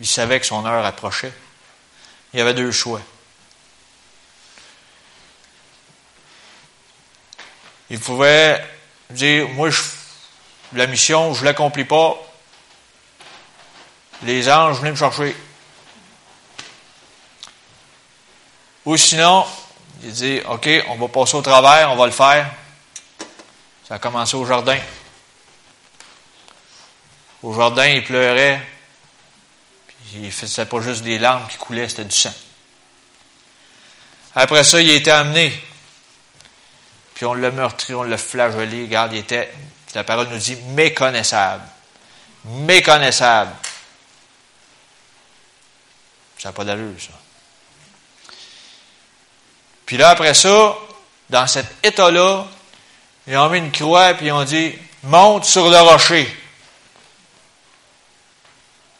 Il 0.00 0.06
savait 0.08 0.40
que 0.40 0.46
son 0.46 0.66
heure 0.66 0.84
approchait. 0.84 1.32
Il 2.34 2.40
avait 2.40 2.52
deux 2.52 2.72
choix. 2.72 3.02
Il 7.88 8.00
pouvait 8.00 8.68
dire, 9.10 9.48
moi, 9.50 9.70
je, 9.70 9.80
la 10.72 10.88
mission, 10.88 11.34
je 11.34 11.42
ne 11.42 11.44
l'accomplis 11.44 11.84
pas. 11.84 12.29
Les 14.22 14.50
anges 14.50 14.78
venaient 14.78 14.90
me 14.90 14.96
chercher. 14.96 15.36
Ou 18.84 18.96
sinon, 18.96 19.46
il 20.02 20.12
dit, 20.12 20.40
OK, 20.48 20.68
on 20.88 20.96
va 20.96 21.08
passer 21.08 21.36
au 21.36 21.42
travers, 21.42 21.90
on 21.92 21.96
va 21.96 22.06
le 22.06 22.12
faire. 22.12 22.50
Ça 23.86 23.94
a 23.96 23.98
commencé 23.98 24.36
au 24.36 24.46
jardin. 24.46 24.78
Au 27.42 27.54
jardin, 27.54 27.86
il 27.86 28.04
pleurait. 28.04 28.60
Puis 29.98 30.30
c'était 30.32 30.66
pas 30.66 30.80
juste 30.80 31.02
des 31.02 31.18
larmes 31.18 31.46
qui 31.48 31.56
coulaient, 31.56 31.88
c'était 31.88 32.04
du 32.04 32.16
sang. 32.16 32.32
Après 34.34 34.64
ça, 34.64 34.80
il 34.80 34.90
a 34.90 34.94
été 34.94 35.10
amené. 35.10 35.52
Puis 37.14 37.26
on 37.26 37.34
l'a 37.34 37.50
meurtri, 37.50 37.94
on 37.94 38.02
l'a 38.02 38.16
flagellé. 38.16 38.82
Regarde, 38.84 39.12
il 39.12 39.18
était, 39.18 39.52
la 39.94 40.04
parole 40.04 40.28
nous 40.28 40.38
dit, 40.38 40.56
méconnaissable. 40.56 41.64
Méconnaissable. 42.44 43.52
Ça 46.40 46.48
n'a 46.48 46.52
pas 46.54 46.64
d'allure, 46.64 46.94
ça. 46.98 47.12
Puis 49.84 49.98
là, 49.98 50.08
après 50.08 50.32
ça, 50.32 50.74
dans 51.28 51.46
cet 51.46 51.66
état-là, 51.84 52.46
ils 53.26 53.36
ont 53.36 53.50
mis 53.50 53.58
une 53.58 53.70
croix 53.70 54.12
et 54.12 54.16
ils 54.22 54.32
ont 54.32 54.44
dit 54.44 54.72
Monte 55.02 55.44
sur 55.44 55.68
le 55.68 55.78
rocher. 55.78 56.24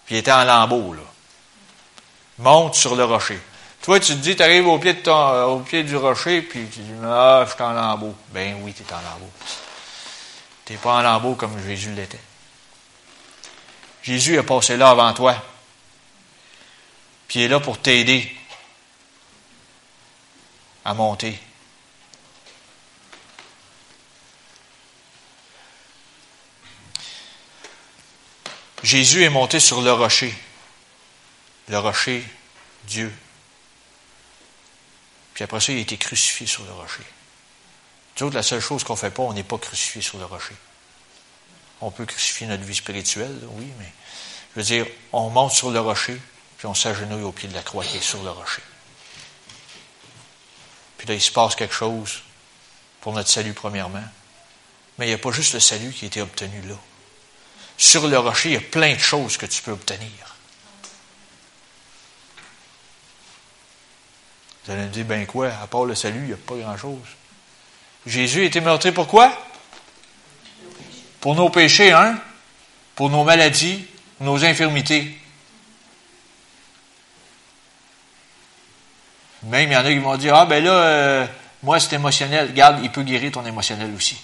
Puis 0.04 0.16
il 0.16 0.18
était 0.18 0.32
en 0.32 0.44
lambeau, 0.44 0.92
là. 0.92 1.02
Monte 2.38 2.74
sur 2.74 2.94
le 2.94 3.04
rocher. 3.04 3.40
Toi, 3.82 4.00
tu 4.00 4.12
te 4.12 4.18
dis, 4.18 4.36
tu 4.36 4.42
arrives 4.42 4.66
euh, 4.66 5.44
au 5.44 5.60
pied 5.60 5.82
du 5.82 5.96
rocher, 5.96 6.42
puis 6.42 6.66
tu 6.66 6.80
dis 6.80 6.92
Ah, 7.02 7.44
je 7.46 7.54
suis 7.54 7.62
en 7.62 7.72
lambeau. 7.72 8.14
Ben 8.34 8.60
oui, 8.60 8.74
tu 8.74 8.82
es 8.82 8.92
en 8.92 8.96
lambeau. 8.96 9.30
Tu 10.66 10.74
n'es 10.74 10.78
pas 10.78 10.92
en 10.96 11.00
lambeau 11.00 11.36
comme 11.36 11.56
Jésus 11.66 11.92
l'était. 11.92 12.20
Jésus 14.02 14.36
est 14.36 14.42
passé 14.42 14.76
là 14.76 14.90
avant 14.90 15.14
toi. 15.14 15.34
Puis 17.30 17.38
il 17.38 17.42
est 17.44 17.48
là 17.48 17.60
pour 17.60 17.78
t'aider 17.78 18.28
à 20.84 20.94
monter. 20.94 21.38
Jésus 28.82 29.22
est 29.22 29.28
monté 29.28 29.60
sur 29.60 29.80
le 29.80 29.92
rocher, 29.92 30.34
le 31.68 31.78
rocher 31.78 32.24
Dieu. 32.88 33.14
Puis 35.34 35.44
après 35.44 35.60
ça, 35.60 35.70
il 35.70 35.78
a 35.78 35.82
été 35.82 35.98
crucifié 35.98 36.48
sur 36.48 36.64
le 36.64 36.72
rocher. 36.72 37.04
Nous 38.20 38.30
la 38.30 38.42
seule 38.42 38.60
chose 38.60 38.82
qu'on 38.82 38.94
ne 38.94 38.98
fait 38.98 39.12
pas, 39.12 39.22
on 39.22 39.34
n'est 39.34 39.44
pas 39.44 39.58
crucifié 39.58 40.02
sur 40.02 40.18
le 40.18 40.24
rocher. 40.24 40.56
On 41.80 41.92
peut 41.92 42.06
crucifier 42.06 42.48
notre 42.48 42.64
vie 42.64 42.74
spirituelle, 42.74 43.38
oui, 43.52 43.68
mais 43.78 43.92
je 44.56 44.60
veux 44.60 44.66
dire, 44.66 44.86
on 45.12 45.30
monte 45.30 45.52
sur 45.52 45.70
le 45.70 45.78
rocher, 45.78 46.20
puis 46.60 46.66
on 46.66 46.74
s'agenouille 46.74 47.22
au 47.22 47.32
pied 47.32 47.48
de 47.48 47.54
la 47.54 47.62
croix 47.62 47.82
qui 47.82 47.96
est 47.96 48.02
sur 48.02 48.22
le 48.22 48.28
rocher. 48.28 48.60
Puis 50.98 51.08
là, 51.08 51.14
il 51.14 51.20
se 51.22 51.32
passe 51.32 51.54
quelque 51.54 51.72
chose 51.72 52.20
pour 53.00 53.14
notre 53.14 53.30
salut 53.30 53.54
premièrement. 53.54 54.04
Mais 54.98 55.06
il 55.06 55.08
n'y 55.08 55.14
a 55.14 55.18
pas 55.18 55.30
juste 55.30 55.54
le 55.54 55.60
salut 55.60 55.90
qui 55.90 56.04
a 56.04 56.08
été 56.08 56.20
obtenu 56.20 56.60
là. 56.68 56.74
Sur 57.78 58.06
le 58.08 58.18
rocher, 58.18 58.50
il 58.50 58.52
y 58.52 58.58
a 58.58 58.60
plein 58.60 58.92
de 58.92 59.00
choses 59.00 59.38
que 59.38 59.46
tu 59.46 59.62
peux 59.62 59.70
obtenir. 59.70 60.36
Vous 64.66 64.72
allez 64.72 64.82
me 64.82 64.88
dire, 64.88 65.06
ben 65.06 65.26
quoi, 65.26 65.48
à 65.62 65.66
part 65.66 65.86
le 65.86 65.94
salut, 65.94 66.20
il 66.20 66.26
n'y 66.26 66.32
a 66.34 66.36
pas 66.36 66.56
grand-chose. 66.56 67.08
Jésus 68.04 68.42
a 68.42 68.44
été 68.44 68.60
meurtri 68.60 68.92
pour 68.92 69.08
quoi? 69.08 69.32
Pour 71.20 71.34
nos 71.34 71.48
péchés, 71.48 71.92
hein? 71.92 72.20
Pour 72.96 73.08
nos 73.08 73.24
maladies, 73.24 73.86
nos 74.20 74.44
infirmités. 74.44 75.18
Même 79.44 79.70
il 79.70 79.72
y 79.72 79.76
en 79.76 79.84
a 79.84 79.90
qui 79.90 79.98
vont 79.98 80.16
dire 80.16 80.34
Ah, 80.34 80.46
ben 80.46 80.62
là, 80.62 80.72
euh, 80.72 81.26
moi, 81.62 81.80
c'est 81.80 81.96
émotionnel. 81.96 82.48
Regarde, 82.48 82.80
il 82.82 82.90
peut 82.90 83.02
guérir 83.02 83.32
ton 83.32 83.44
émotionnel 83.44 83.92
aussi. 83.94 84.18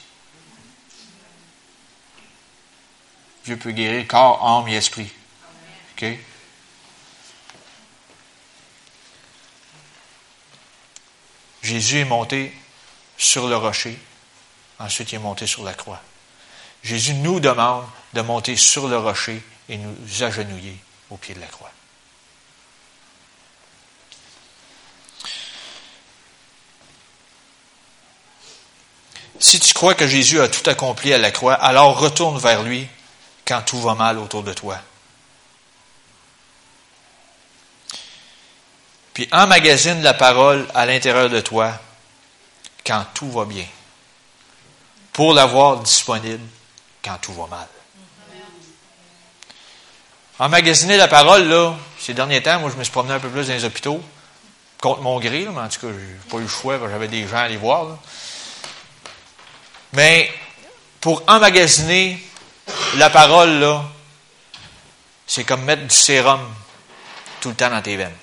Dieu 3.44 3.56
peut 3.56 3.70
guérir 3.70 4.06
corps, 4.06 4.44
âme 4.44 4.68
et 4.68 4.76
esprit. 4.76 5.10
OK? 5.96 6.06
Jésus 11.62 11.98
est 11.98 12.04
monté 12.04 12.52
sur 13.16 13.48
le 13.48 13.56
rocher. 13.56 13.98
Ensuite, 14.78 15.12
il 15.12 15.16
est 15.16 15.20
monté 15.20 15.46
sur 15.46 15.64
la 15.64 15.74
croix. 15.74 16.00
Jésus 16.82 17.14
nous 17.14 17.40
demande 17.40 17.84
de 18.12 18.20
monter 18.20 18.56
sur 18.56 18.88
le 18.88 18.98
rocher 18.98 19.42
et 19.68 19.78
nous 19.78 20.22
agenouiller 20.22 20.76
au 21.10 21.16
pied 21.16 21.34
de 21.34 21.40
la 21.40 21.46
croix. 21.46 21.70
Si 29.38 29.60
tu 29.60 29.74
crois 29.74 29.94
que 29.94 30.06
Jésus 30.06 30.40
a 30.40 30.48
tout 30.48 30.68
accompli 30.68 31.12
à 31.12 31.18
la 31.18 31.30
croix, 31.30 31.54
alors 31.54 31.98
retourne 31.98 32.38
vers 32.38 32.62
lui 32.62 32.86
quand 33.46 33.62
tout 33.62 33.80
va 33.80 33.94
mal 33.94 34.18
autour 34.18 34.42
de 34.42 34.52
toi. 34.52 34.78
Puis 39.14 39.28
emmagasine 39.32 40.02
la 40.02 40.14
parole 40.14 40.66
à 40.74 40.84
l'intérieur 40.84 41.30
de 41.30 41.40
toi 41.40 41.72
quand 42.84 43.04
tout 43.14 43.30
va 43.30 43.44
bien, 43.44 43.64
pour 45.12 45.32
l'avoir 45.32 45.78
disponible 45.78 46.44
quand 47.02 47.16
tout 47.20 47.32
va 47.32 47.46
mal. 47.46 47.66
Emmagasiner 50.38 50.98
la 50.98 51.08
parole, 51.08 51.48
là, 51.48 51.74
ces 51.98 52.12
derniers 52.12 52.42
temps, 52.42 52.60
moi, 52.60 52.70
je 52.70 52.76
me 52.76 52.84
suis 52.84 52.92
promené 52.92 53.14
un 53.14 53.18
peu 53.18 53.30
plus 53.30 53.46
dans 53.46 53.54
les 53.54 53.64
hôpitaux, 53.64 54.02
contre 54.80 55.00
mon 55.00 55.18
gré, 55.18 55.48
mais 55.50 55.60
en 55.60 55.68
tout 55.68 55.80
cas, 55.80 55.92
j'ai 55.92 56.30
pas 56.30 56.36
eu 56.36 56.42
le 56.42 56.48
choix, 56.48 56.78
j'avais 56.78 57.08
des 57.08 57.26
gens 57.26 57.38
à 57.38 57.40
aller 57.40 57.56
voir. 57.56 57.96
Mais 59.96 60.30
pour 61.00 61.22
emmagasiner 61.26 62.22
la 62.96 63.08
parole, 63.08 63.58
là, 63.58 63.82
c'est 65.26 65.44
comme 65.44 65.64
mettre 65.64 65.84
du 65.84 65.94
sérum 65.94 66.40
tout 67.40 67.48
le 67.48 67.54
temps 67.54 67.70
dans 67.70 67.80
tes 67.80 67.96
veines. 67.96 68.14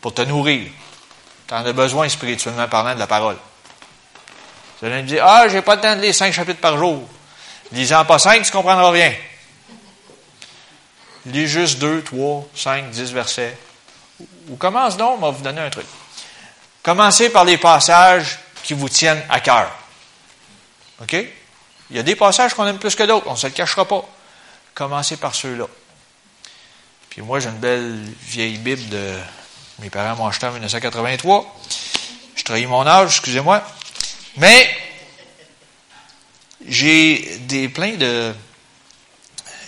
Pour 0.00 0.12
te 0.12 0.22
nourrir. 0.22 0.68
Tu 1.46 1.54
en 1.54 1.64
as 1.64 1.72
besoin 1.72 2.08
spirituellement 2.08 2.66
parlant 2.66 2.94
de 2.94 2.98
la 2.98 3.06
parole. 3.06 3.36
Vous 4.80 4.86
allez 4.86 5.02
me 5.02 5.08
dire, 5.08 5.24
ah, 5.24 5.48
j'ai 5.48 5.62
pas 5.62 5.76
le 5.76 5.80
temps 5.80 5.94
de 5.94 6.00
lire 6.00 6.14
cinq 6.14 6.32
chapitres 6.32 6.60
par 6.60 6.76
jour. 6.76 7.08
Lisant 7.70 8.04
pas 8.04 8.18
cinq, 8.18 8.42
tu 8.42 8.50
comprendras 8.50 8.90
rien. 8.90 9.14
Lis 11.26 11.46
juste 11.46 11.78
deux, 11.78 12.02
trois, 12.02 12.46
cinq, 12.54 12.90
dix 12.90 13.12
versets. 13.12 13.56
Ou 14.48 14.56
commence 14.56 14.96
donc, 14.96 15.18
on 15.18 15.26
va 15.26 15.30
vous 15.30 15.42
donner 15.42 15.60
un 15.60 15.70
truc. 15.70 15.86
Commencez 16.82 17.30
par 17.30 17.44
les 17.44 17.58
passages 17.58 18.40
qui 18.64 18.74
vous 18.74 18.88
tiennent 18.88 19.22
à 19.28 19.38
cœur. 19.38 19.70
OK? 21.02 21.16
Il 21.90 21.96
y 21.96 21.98
a 21.98 22.02
des 22.02 22.16
passages 22.16 22.54
qu'on 22.54 22.66
aime 22.66 22.78
plus 22.78 22.94
que 22.94 23.02
d'autres, 23.02 23.26
on 23.28 23.32
ne 23.32 23.36
se 23.36 23.46
le 23.46 23.52
cachera 23.52 23.86
pas. 23.86 24.04
Commencez 24.74 25.16
par 25.16 25.34
ceux-là. 25.34 25.66
Puis 27.10 27.22
moi, 27.22 27.40
j'ai 27.40 27.48
une 27.48 27.58
belle 27.58 27.98
vieille 28.22 28.58
Bible 28.58 28.88
de. 28.88 29.14
Mes 29.80 29.90
parents 29.90 30.16
m'ont 30.16 30.26
acheté 30.26 30.46
en 30.46 30.52
1983. 30.52 31.60
Je 32.34 32.44
trahis 32.44 32.66
mon 32.66 32.86
âge, 32.86 33.10
excusez-moi. 33.10 33.64
Mais 34.36 34.68
j'ai 36.66 37.38
des 37.40 37.68
plein 37.68 37.94
de. 37.94 38.34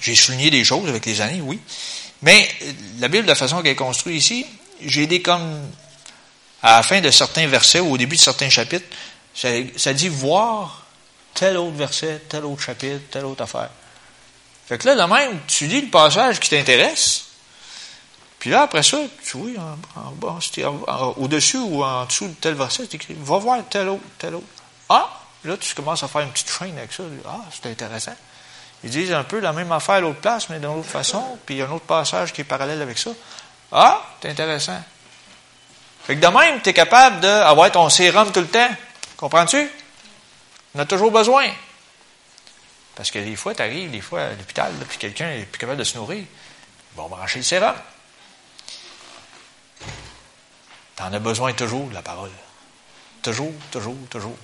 J'ai 0.01 0.15
souligné 0.15 0.51
des 0.51 0.65
choses 0.65 0.89
avec 0.89 1.07
les 1.07 1.21
années, 1.21 1.41
oui. 1.41 1.61
Mais 2.23 2.49
la 2.99 3.09
Bible, 3.09 3.25
de 3.25 3.29
la 3.29 3.35
façon 3.35 3.63
qu'elle 3.63 3.73
est 3.73 3.77
construite 3.77 4.17
ici, 4.17 4.47
j'ai 4.85 5.07
des 5.07 5.23
comme 5.23 5.71
à 6.63 6.77
la 6.77 6.83
fin 6.83 7.01
de 7.01 7.11
certains 7.11 7.47
versets 7.47 7.81
ou 7.81 7.93
au 7.93 7.99
début 7.99 8.17
de 8.17 8.21
certains 8.21 8.51
chapitres, 8.51 8.87
ça, 9.35 9.49
ça 9.77 9.95
dit 9.95 10.09
voir 10.09 10.87
tel 11.35 11.57
autre 11.57 11.77
verset, 11.77 12.23
tel 12.29 12.45
autre 12.45 12.63
chapitre, 12.63 13.01
telle 13.11 13.25
autre 13.25 13.43
affaire. 13.43 13.71
Fait 14.67 14.79
que 14.79 14.87
là, 14.87 14.95
de 14.95 15.13
même, 15.13 15.41
tu 15.47 15.67
lis 15.67 15.83
le 15.83 15.91
passage 15.91 16.39
qui 16.39 16.51
t'intéresse, 16.51 17.25
puis 18.39 18.51
là, 18.51 18.63
après 18.63 18.83
ça, 18.83 18.97
tu 19.23 19.37
vois, 19.37 21.13
au-dessus 21.19 21.59
ou 21.59 21.85
en 21.85 22.07
dessous 22.07 22.29
de 22.29 22.35
tel 22.35 22.55
verset, 22.55 22.85
c'est 22.91 22.95
écrit, 22.95 23.15
va 23.21 23.39
voir 23.39 23.59
tel 23.69 23.89
autre, 23.89 24.03
tel 24.19 24.35
autre. 24.35 24.47
Ah! 24.89 25.09
Là, 25.45 25.57
tu 25.57 25.75
commences 25.75 26.03
à 26.03 26.09
faire 26.09 26.23
une 26.23 26.31
petite 26.31 26.51
chaîne 26.51 26.77
avec 26.77 26.93
ça. 26.93 27.03
Ah, 27.27 27.41
c'est 27.51 27.71
intéressant. 27.71 28.15
Ils 28.83 28.91
disent 28.91 29.13
un 29.13 29.25
peu 29.25 29.41
la 29.41 29.53
même 29.53 29.73
affaire 29.73 29.97
à 29.97 30.01
l'autre 30.01 30.21
place, 30.21 30.49
mais 30.49 30.59
d'une 30.59 30.69
autre 30.69 30.89
façon, 30.89 31.39
puis 31.45 31.57
il 31.57 31.59
y 31.59 31.63
a 31.63 31.67
un 31.67 31.71
autre 31.71 31.85
passage 31.85 32.33
qui 32.33 32.41
est 32.41 32.45
parallèle 32.45 32.81
avec 32.81 32.99
ça. 32.99 33.11
Ah, 33.73 34.03
c'est 34.21 34.31
intéressant. 34.31 34.81
Fait 36.05 36.17
que 36.17 36.21
de 36.21 36.27
même, 36.27 36.61
tu 36.63 36.71
es 36.71 36.73
capable 36.73 37.21
d'avoir 37.21 37.71
ton 37.71 37.89
sérum 37.91 38.33
tout 38.33 38.41
le 38.41 38.49
temps. 38.49 38.71
Comprends-tu? 39.17 39.71
On 40.75 40.79
a 40.79 40.87
toujours 40.87 41.11
besoin. 41.11 41.51
Parce 42.95 43.11
que 43.11 43.19
des 43.19 43.37
fois, 43.37 43.55
tu 43.55 43.63
arrives, 43.63 43.91
des 43.91 44.01
fois, 44.01 44.23
à 44.23 44.31
l'hôpital, 44.31 44.73
puis 44.89 44.99
quelqu'un 44.99 45.31
n'est 45.31 45.45
plus 45.45 45.59
capable 45.59 45.79
de 45.79 45.85
se 45.85 45.97
nourrir. 45.97 46.19
Ils 46.19 46.97
vont 46.97 47.09
brancher 47.09 47.39
le 47.39 47.45
sérum. 47.45 47.75
Tu 50.97 51.03
en 51.03 51.13
as 51.13 51.19
besoin 51.19 51.53
toujours, 51.53 51.89
de 51.89 51.95
la 51.95 52.03
parole. 52.03 52.31
Toujours, 53.23 53.53
toujours, 53.71 53.97
toujours. 54.11 54.37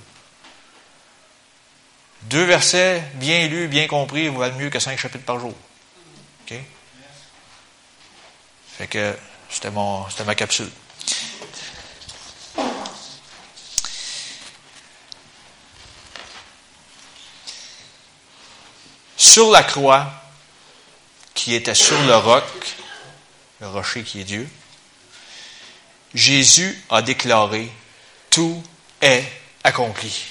Deux 2.22 2.44
versets 2.44 3.02
bien 3.14 3.46
lus, 3.46 3.68
bien 3.68 3.86
compris, 3.86 4.28
valent 4.28 4.56
mieux 4.56 4.70
que 4.70 4.80
cinq 4.80 4.98
chapitres 4.98 5.24
par 5.24 5.38
jour. 5.38 5.54
OK? 6.44 6.58
Fait 8.78 8.86
que 8.86 9.16
c'était 9.48 9.70
ma 9.70 10.34
capsule. 10.34 10.70
Sur 19.16 19.50
la 19.50 19.62
croix, 19.62 20.12
qui 21.34 21.54
était 21.54 21.74
sur 21.74 22.00
le 22.02 22.16
roc, 22.16 22.44
le 23.60 23.68
rocher 23.68 24.02
qui 24.02 24.20
est 24.20 24.24
Dieu, 24.24 24.48
Jésus 26.14 26.82
a 26.90 27.02
déclaré, 27.02 27.70
tout 28.30 28.62
est 29.00 29.24
accompli. 29.64 30.24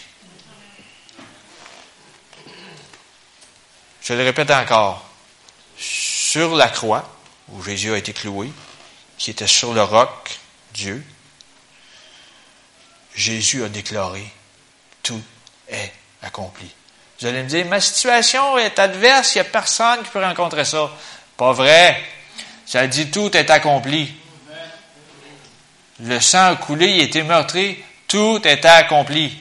Je 4.01 4.13
le 4.13 4.23
répète 4.23 4.51
encore. 4.51 5.03
Sur 5.77 6.55
la 6.55 6.69
croix, 6.69 7.17
où 7.49 7.63
Jésus 7.63 7.93
a 7.93 7.97
été 7.97 8.13
cloué, 8.13 8.51
qui 9.17 9.31
était 9.31 9.47
sur 9.47 9.73
le 9.73 9.83
roc, 9.83 10.39
Dieu, 10.73 11.03
Jésus 13.15 13.63
a 13.63 13.69
déclaré, 13.69 14.25
tout 15.01 15.21
est 15.67 15.91
accompli. 16.21 16.69
Vous 17.25 17.31
allez 17.31 17.41
me 17.41 17.49
dire, 17.49 17.65
ma 17.65 17.81
situation 17.81 18.55
est 18.59 18.77
adverse, 18.77 19.33
il 19.33 19.39
n'y 19.39 19.47
a 19.47 19.49
personne 19.49 20.03
qui 20.03 20.11
peut 20.11 20.23
rencontrer 20.23 20.63
ça. 20.63 20.91
Pas 21.35 21.53
vrai. 21.53 21.99
Ça 22.67 22.85
dit, 22.85 23.09
tout 23.09 23.35
est 23.35 23.49
accompli. 23.49 24.13
Le 26.01 26.19
sang 26.19 26.51
a 26.51 26.55
coulé, 26.55 26.85
il 26.85 27.01
a 27.01 27.03
été 27.05 27.23
meurtri, 27.23 27.83
tout 28.07 28.39
est 28.43 28.63
accompli. 28.63 29.35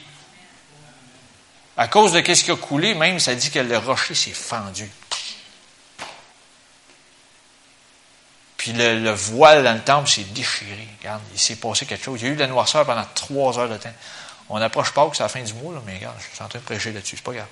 À 1.77 1.87
cause 1.87 2.13
de 2.13 2.23
ce 2.23 2.43
qui 2.43 2.49
a 2.49 2.55
coulé, 2.55 2.95
même, 2.95 3.19
ça 3.19 3.35
dit 3.35 3.51
que 3.51 3.59
le 3.59 3.77
rocher 3.77 4.15
s'est 4.15 4.31
fendu. 4.31 4.89
Puis 8.57 8.73
le, 8.73 9.11
voile 9.11 9.63
dans 9.63 9.73
le 9.73 9.81
temple 9.81 10.09
s'est 10.09 10.23
déchiré. 10.23 10.87
Regarde, 11.01 11.21
il 11.31 11.39
s'est 11.39 11.57
passé 11.57 11.85
quelque 11.85 12.03
chose. 12.03 12.19
Il 12.19 12.25
y 12.25 12.29
a 12.31 12.33
eu 12.33 12.35
de 12.35 12.41
la 12.41 12.47
noirceur 12.47 12.83
pendant 12.83 13.05
trois 13.13 13.59
heures 13.59 13.69
de 13.69 13.77
temps. 13.77 13.93
On 14.49 14.59
n'approche 14.59 14.93
pas 14.93 15.09
que 15.09 15.17
c'est 15.17 15.23
la 15.23 15.29
fin 15.29 15.41
du 15.41 15.53
mois, 15.53 15.81
mais 15.85 15.95
regarde, 15.95 16.17
je 16.19 16.35
suis 16.35 16.43
en 16.43 16.47
train 16.47 16.59
de 16.59 16.63
prêcher 16.63 16.91
là-dessus, 16.91 17.17
c'est 17.17 17.23
pas 17.23 17.33
grave. 17.33 17.47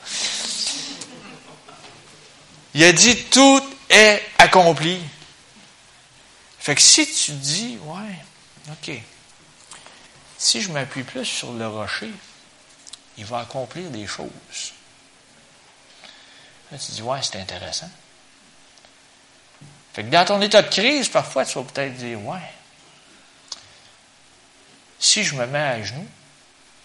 Il 2.76 2.84
a 2.84 2.92
dit 2.92 3.24
tout 3.26 3.64
est 3.90 4.22
accompli. 4.38 5.00
Fait 6.60 6.76
que 6.76 6.82
si 6.82 7.12
tu 7.12 7.32
dis, 7.34 7.78
ouais, 7.84 8.16
OK, 8.72 8.92
si 10.38 10.62
je 10.62 10.72
m'appuie 10.72 11.04
plus 11.04 11.26
sur 11.26 11.52
le 11.54 11.68
rocher, 11.68 12.12
il 13.18 13.26
va 13.26 13.40
accomplir 13.40 13.90
des 13.90 14.08
choses. 14.08 14.74
Là, 16.72 16.78
tu 16.78 16.92
dis, 16.92 17.02
ouais, 17.02 17.20
c'est 17.22 17.40
intéressant. 17.40 17.90
Fait 19.94 20.04
que 20.04 20.10
dans 20.10 20.26
ton 20.26 20.42
état 20.42 20.62
de 20.62 20.70
crise, 20.70 21.08
parfois, 21.08 21.46
tu 21.46 21.58
vas 21.58 21.64
peut-être 21.64 21.96
dire, 21.96 22.20
ouais, 22.26 22.40
si 25.00 25.24
je 25.24 25.36
me 25.36 25.46
mets 25.46 25.60
à 25.60 25.84
genoux, 25.84 26.08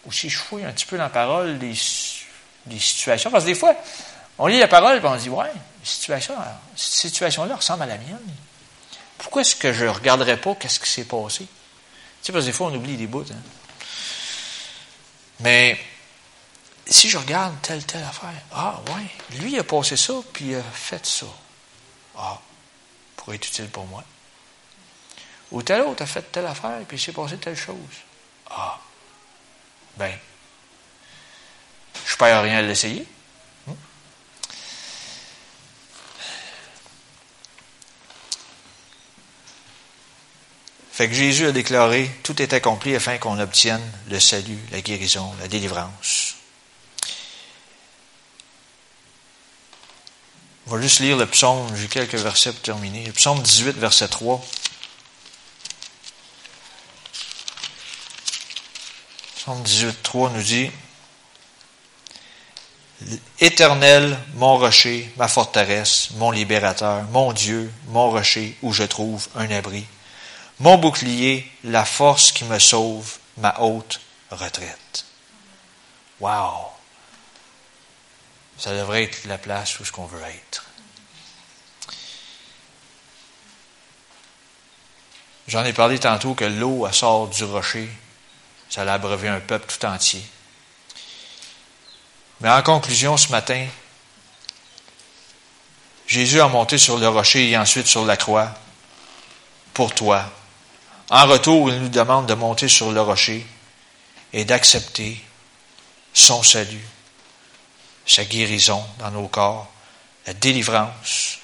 ou 0.09 0.13
si 0.13 0.31
je 0.31 0.39
fouille 0.39 0.65
un 0.65 0.73
petit 0.73 0.87
peu 0.87 0.97
dans 0.97 1.03
la 1.03 1.11
parole 1.11 1.59
des, 1.59 1.75
situations, 1.75 3.31
parce 3.31 3.45
que 3.45 3.51
des 3.51 3.55
fois, 3.55 3.75
on 4.39 4.47
lit 4.47 4.59
la 4.59 4.67
parole 4.67 4.97
et 4.97 5.05
on 5.05 5.19
se 5.19 5.25
dit, 5.25 5.29
ouais, 5.29 5.53
situation, 5.85 6.35
cette 6.75 7.11
situation-là 7.11 7.57
ressemble 7.57 7.83
à 7.83 7.87
la 7.87 7.99
mienne. 7.99 8.35
Pourquoi 9.19 9.43
est-ce 9.43 9.55
que 9.55 9.71
je 9.71 9.85
ne 9.85 9.91
regarderais 9.91 10.39
pas 10.39 10.55
qu'est-ce 10.55 10.81
qui 10.81 10.89
s'est 10.89 11.05
passé? 11.05 11.45
Tu 11.45 11.49
sais, 12.23 12.33
parce 12.33 12.47
que 12.47 12.51
des 12.51 12.55
fois, 12.55 12.69
on 12.69 12.75
oublie 12.75 12.97
des 12.97 13.07
bouts. 13.07 13.21
Hein? 13.21 13.37
Mais 15.41 15.79
si 16.87 17.11
je 17.11 17.19
regarde 17.19 17.55
telle, 17.61 17.85
telle 17.85 18.05
affaire, 18.05 18.31
ah 18.53 18.81
ouais, 18.87 19.39
lui 19.41 19.59
a 19.59 19.65
passé 19.65 19.99
ça, 19.99 20.15
puis 20.33 20.47
il 20.47 20.55
a 20.55 20.63
fait 20.63 21.05
ça. 21.05 21.27
Ah, 22.17 22.41
pourrait 23.15 23.37
être 23.37 23.47
utile 23.47 23.69
pour 23.69 23.85
moi. 23.85 24.03
Ou 25.51 25.63
tel 25.63 25.83
autre 25.83 26.03
a 26.03 26.07
fait 26.07 26.33
telle 26.33 26.47
affaire, 26.47 26.81
puis 26.89 26.97
il 26.97 27.01
s'est 27.01 27.13
passé 27.13 27.37
telle 27.37 27.57
chose. 27.57 27.77
Ah, 28.51 28.79
ben, 29.99 30.13
je 32.07 32.13
ne 32.13 32.19
perds 32.19 32.43
rien 32.43 32.59
à 32.59 32.63
l'essayer. 32.63 33.05
Hmm? 33.67 33.73
Fait 40.93 41.09
que 41.09 41.15
Jésus 41.15 41.47
a 41.47 41.53
déclaré, 41.53 42.11
tout 42.23 42.41
est 42.41 42.53
accompli 42.53 42.95
afin 42.95 43.19
qu'on 43.19 43.39
obtienne 43.39 43.83
le 44.09 44.21
salut, 44.21 44.59
la 44.71 44.81
guérison, 44.81 45.35
la 45.41 45.49
délivrance. 45.49 46.37
On 50.67 50.77
va 50.77 50.83
juste 50.83 51.01
lire 51.01 51.17
le 51.17 51.27
psaume, 51.27 51.75
j'ai 51.77 51.89
quelques 51.89 52.15
versets 52.15 52.53
pour 52.53 52.61
terminer. 52.61 53.07
Le 53.07 53.13
psaume 53.13 53.43
18, 53.43 53.79
verset 53.79 54.09
3. 54.09 54.45
Psaume 59.49 59.63
18, 59.63 60.03
3 60.03 60.31
nous 60.35 60.43
dit 60.43 60.71
Éternel, 63.41 64.19
mon 64.35 64.59
rocher, 64.59 65.11
ma 65.17 65.27
forteresse, 65.27 66.11
mon 66.17 66.31
libérateur, 66.31 67.05
mon 67.05 67.33
Dieu, 67.33 67.73
mon 67.87 68.11
rocher 68.11 68.59
où 68.61 68.75
je 68.75 68.83
trouve 68.83 69.27
un 69.35 69.51
abri, 69.51 69.87
mon 70.61 70.77
bouclier, 70.77 71.51
la 71.65 71.87
force 71.87 72.31
qui 72.31 72.45
me 72.45 72.59
sauve, 72.59 73.17
ma 73.39 73.59
haute 73.61 74.03
retraite. 74.31 75.07
Wow! 76.21 76.67
Ça 78.59 78.77
devrait 78.77 79.05
être 79.05 79.25
la 79.25 79.39
place 79.39 79.81
où 79.81 79.85
ce 79.87 79.93
qu'on 79.93 80.05
veut 80.05 80.21
être. 80.25 80.67
J'en 85.47 85.65
ai 85.65 85.73
parlé 85.73 85.99
tantôt 85.99 86.35
que 86.35 86.45
l'eau 86.45 86.87
sort 86.93 87.29
du 87.29 87.45
rocher. 87.45 87.89
Ça 88.69 88.83
a 88.83 88.95
abreuvé 88.95 89.29
un 89.29 89.41
peuple 89.41 89.73
tout 89.73 89.87
entier. 89.87 90.23
Mais 92.41 92.51
en 92.51 92.63
conclusion, 92.63 93.17
ce 93.17 93.31
matin, 93.31 93.67
Jésus 96.07 96.41
a 96.41 96.49
monté 96.49 96.79
sur 96.79 96.99
le 96.99 97.09
rocher 97.09 97.51
et 97.51 97.59
ensuite 97.59 97.87
sur 97.87 98.05
la 98.05 98.17
croix 98.17 98.55
pour 99.75 99.95
toi. 99.95 100.25
En 101.11 101.27
retour, 101.27 101.71
il 101.71 101.81
nous 101.81 101.89
demande 101.89 102.27
de 102.27 102.35
monter 102.35 102.69
sur 102.69 102.93
le 102.93 103.01
rocher 103.01 103.47
et 104.33 104.45
d'accepter 104.45 105.23
son 106.13 106.43
salut 106.43 106.87
sa 108.09 108.25
guérison 108.25 108.83
dans 108.99 109.11
nos 109.11 109.29
corps, 109.29 109.71
la 110.27 110.33
délivrance, 110.33 111.39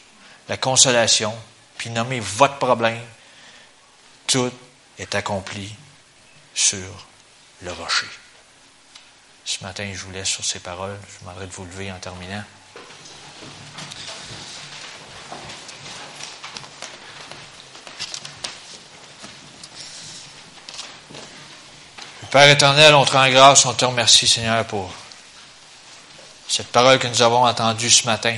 la 0.49 0.57
consolation, 0.57 1.35
puis 1.77 1.91
nommer 1.91 2.21
votre 2.21 2.57
problème. 2.57 3.01
Tout 4.27 4.51
est 4.99 5.15
accompli 5.15 5.75
sur 6.55 7.07
le 7.65 7.73
rocher. 7.73 8.07
Ce 9.45 9.63
matin, 9.63 9.91
je 9.93 9.99
vous 10.05 10.13
laisse 10.13 10.29
sur 10.29 10.45
ces 10.45 10.61
paroles. 10.61 10.97
Je 11.07 11.13
vous 11.13 11.21
demanderai 11.21 11.47
de 11.47 11.53
vous 11.53 11.65
lever 11.65 11.93
en 11.93 11.99
terminant. 11.99 12.45
Père 22.31 22.49
éternel, 22.49 22.95
on 22.95 23.05
te 23.05 23.13
rend 23.13 23.29
grâce, 23.31 23.65
on 23.65 23.75
te 23.75 23.85
remercie, 23.85 24.27
Seigneur, 24.27 24.67
pour 24.67 24.93
cette 26.49 26.67
parole 26.73 26.99
que 26.99 27.07
nous 27.07 27.23
avons 27.23 27.47
entendue 27.47 27.91
ce 27.91 28.07
matin. 28.07 28.37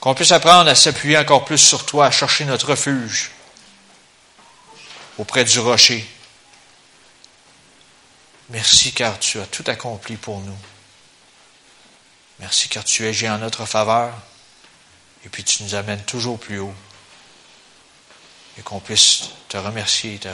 Qu'on 0.00 0.14
puisse 0.14 0.32
apprendre 0.32 0.68
à 0.68 0.74
s'appuyer 0.74 1.16
encore 1.16 1.44
plus 1.44 1.58
sur 1.58 1.86
toi, 1.86 2.06
à 2.06 2.10
chercher 2.10 2.44
notre 2.44 2.70
refuge 2.70 3.30
auprès 5.16 5.44
du 5.44 5.60
rocher. 5.60 6.08
Merci 8.50 8.92
car 8.92 9.18
tu 9.18 9.40
as 9.40 9.46
tout 9.46 9.64
accompli 9.66 10.16
pour 10.16 10.40
nous. 10.40 10.58
Merci 12.40 12.68
car 12.68 12.84
tu 12.84 13.06
es 13.06 13.28
en 13.28 13.38
notre 13.38 13.66
faveur 13.66 14.12
et 15.24 15.28
puis 15.28 15.44
tu 15.44 15.62
nous 15.62 15.74
amènes 15.74 16.02
toujours 16.04 16.38
plus 16.38 16.58
haut. 16.58 16.74
Et 18.58 18.62
qu'on 18.62 18.80
puisse 18.80 19.30
te 19.48 19.56
remercier, 19.56 20.18
te, 20.18 20.28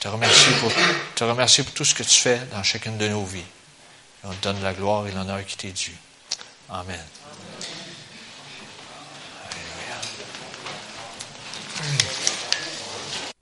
te, 0.00 0.08
remercier 0.08 0.52
pour, 0.60 0.72
te 1.14 1.24
remercier 1.24 1.64
pour 1.64 1.74
tout 1.74 1.84
ce 1.84 1.94
que 1.94 2.02
tu 2.02 2.20
fais 2.20 2.38
dans 2.52 2.62
chacune 2.62 2.96
de 2.96 3.08
nos 3.08 3.24
vies. 3.24 3.40
Et 3.40 4.26
on 4.26 4.32
te 4.32 4.42
donne 4.42 4.62
la 4.62 4.72
gloire 4.72 5.06
et 5.06 5.12
l'honneur 5.12 5.44
qui 5.44 5.56
t'est 5.56 5.72
dû. 5.72 5.94
Amen. 6.70 7.04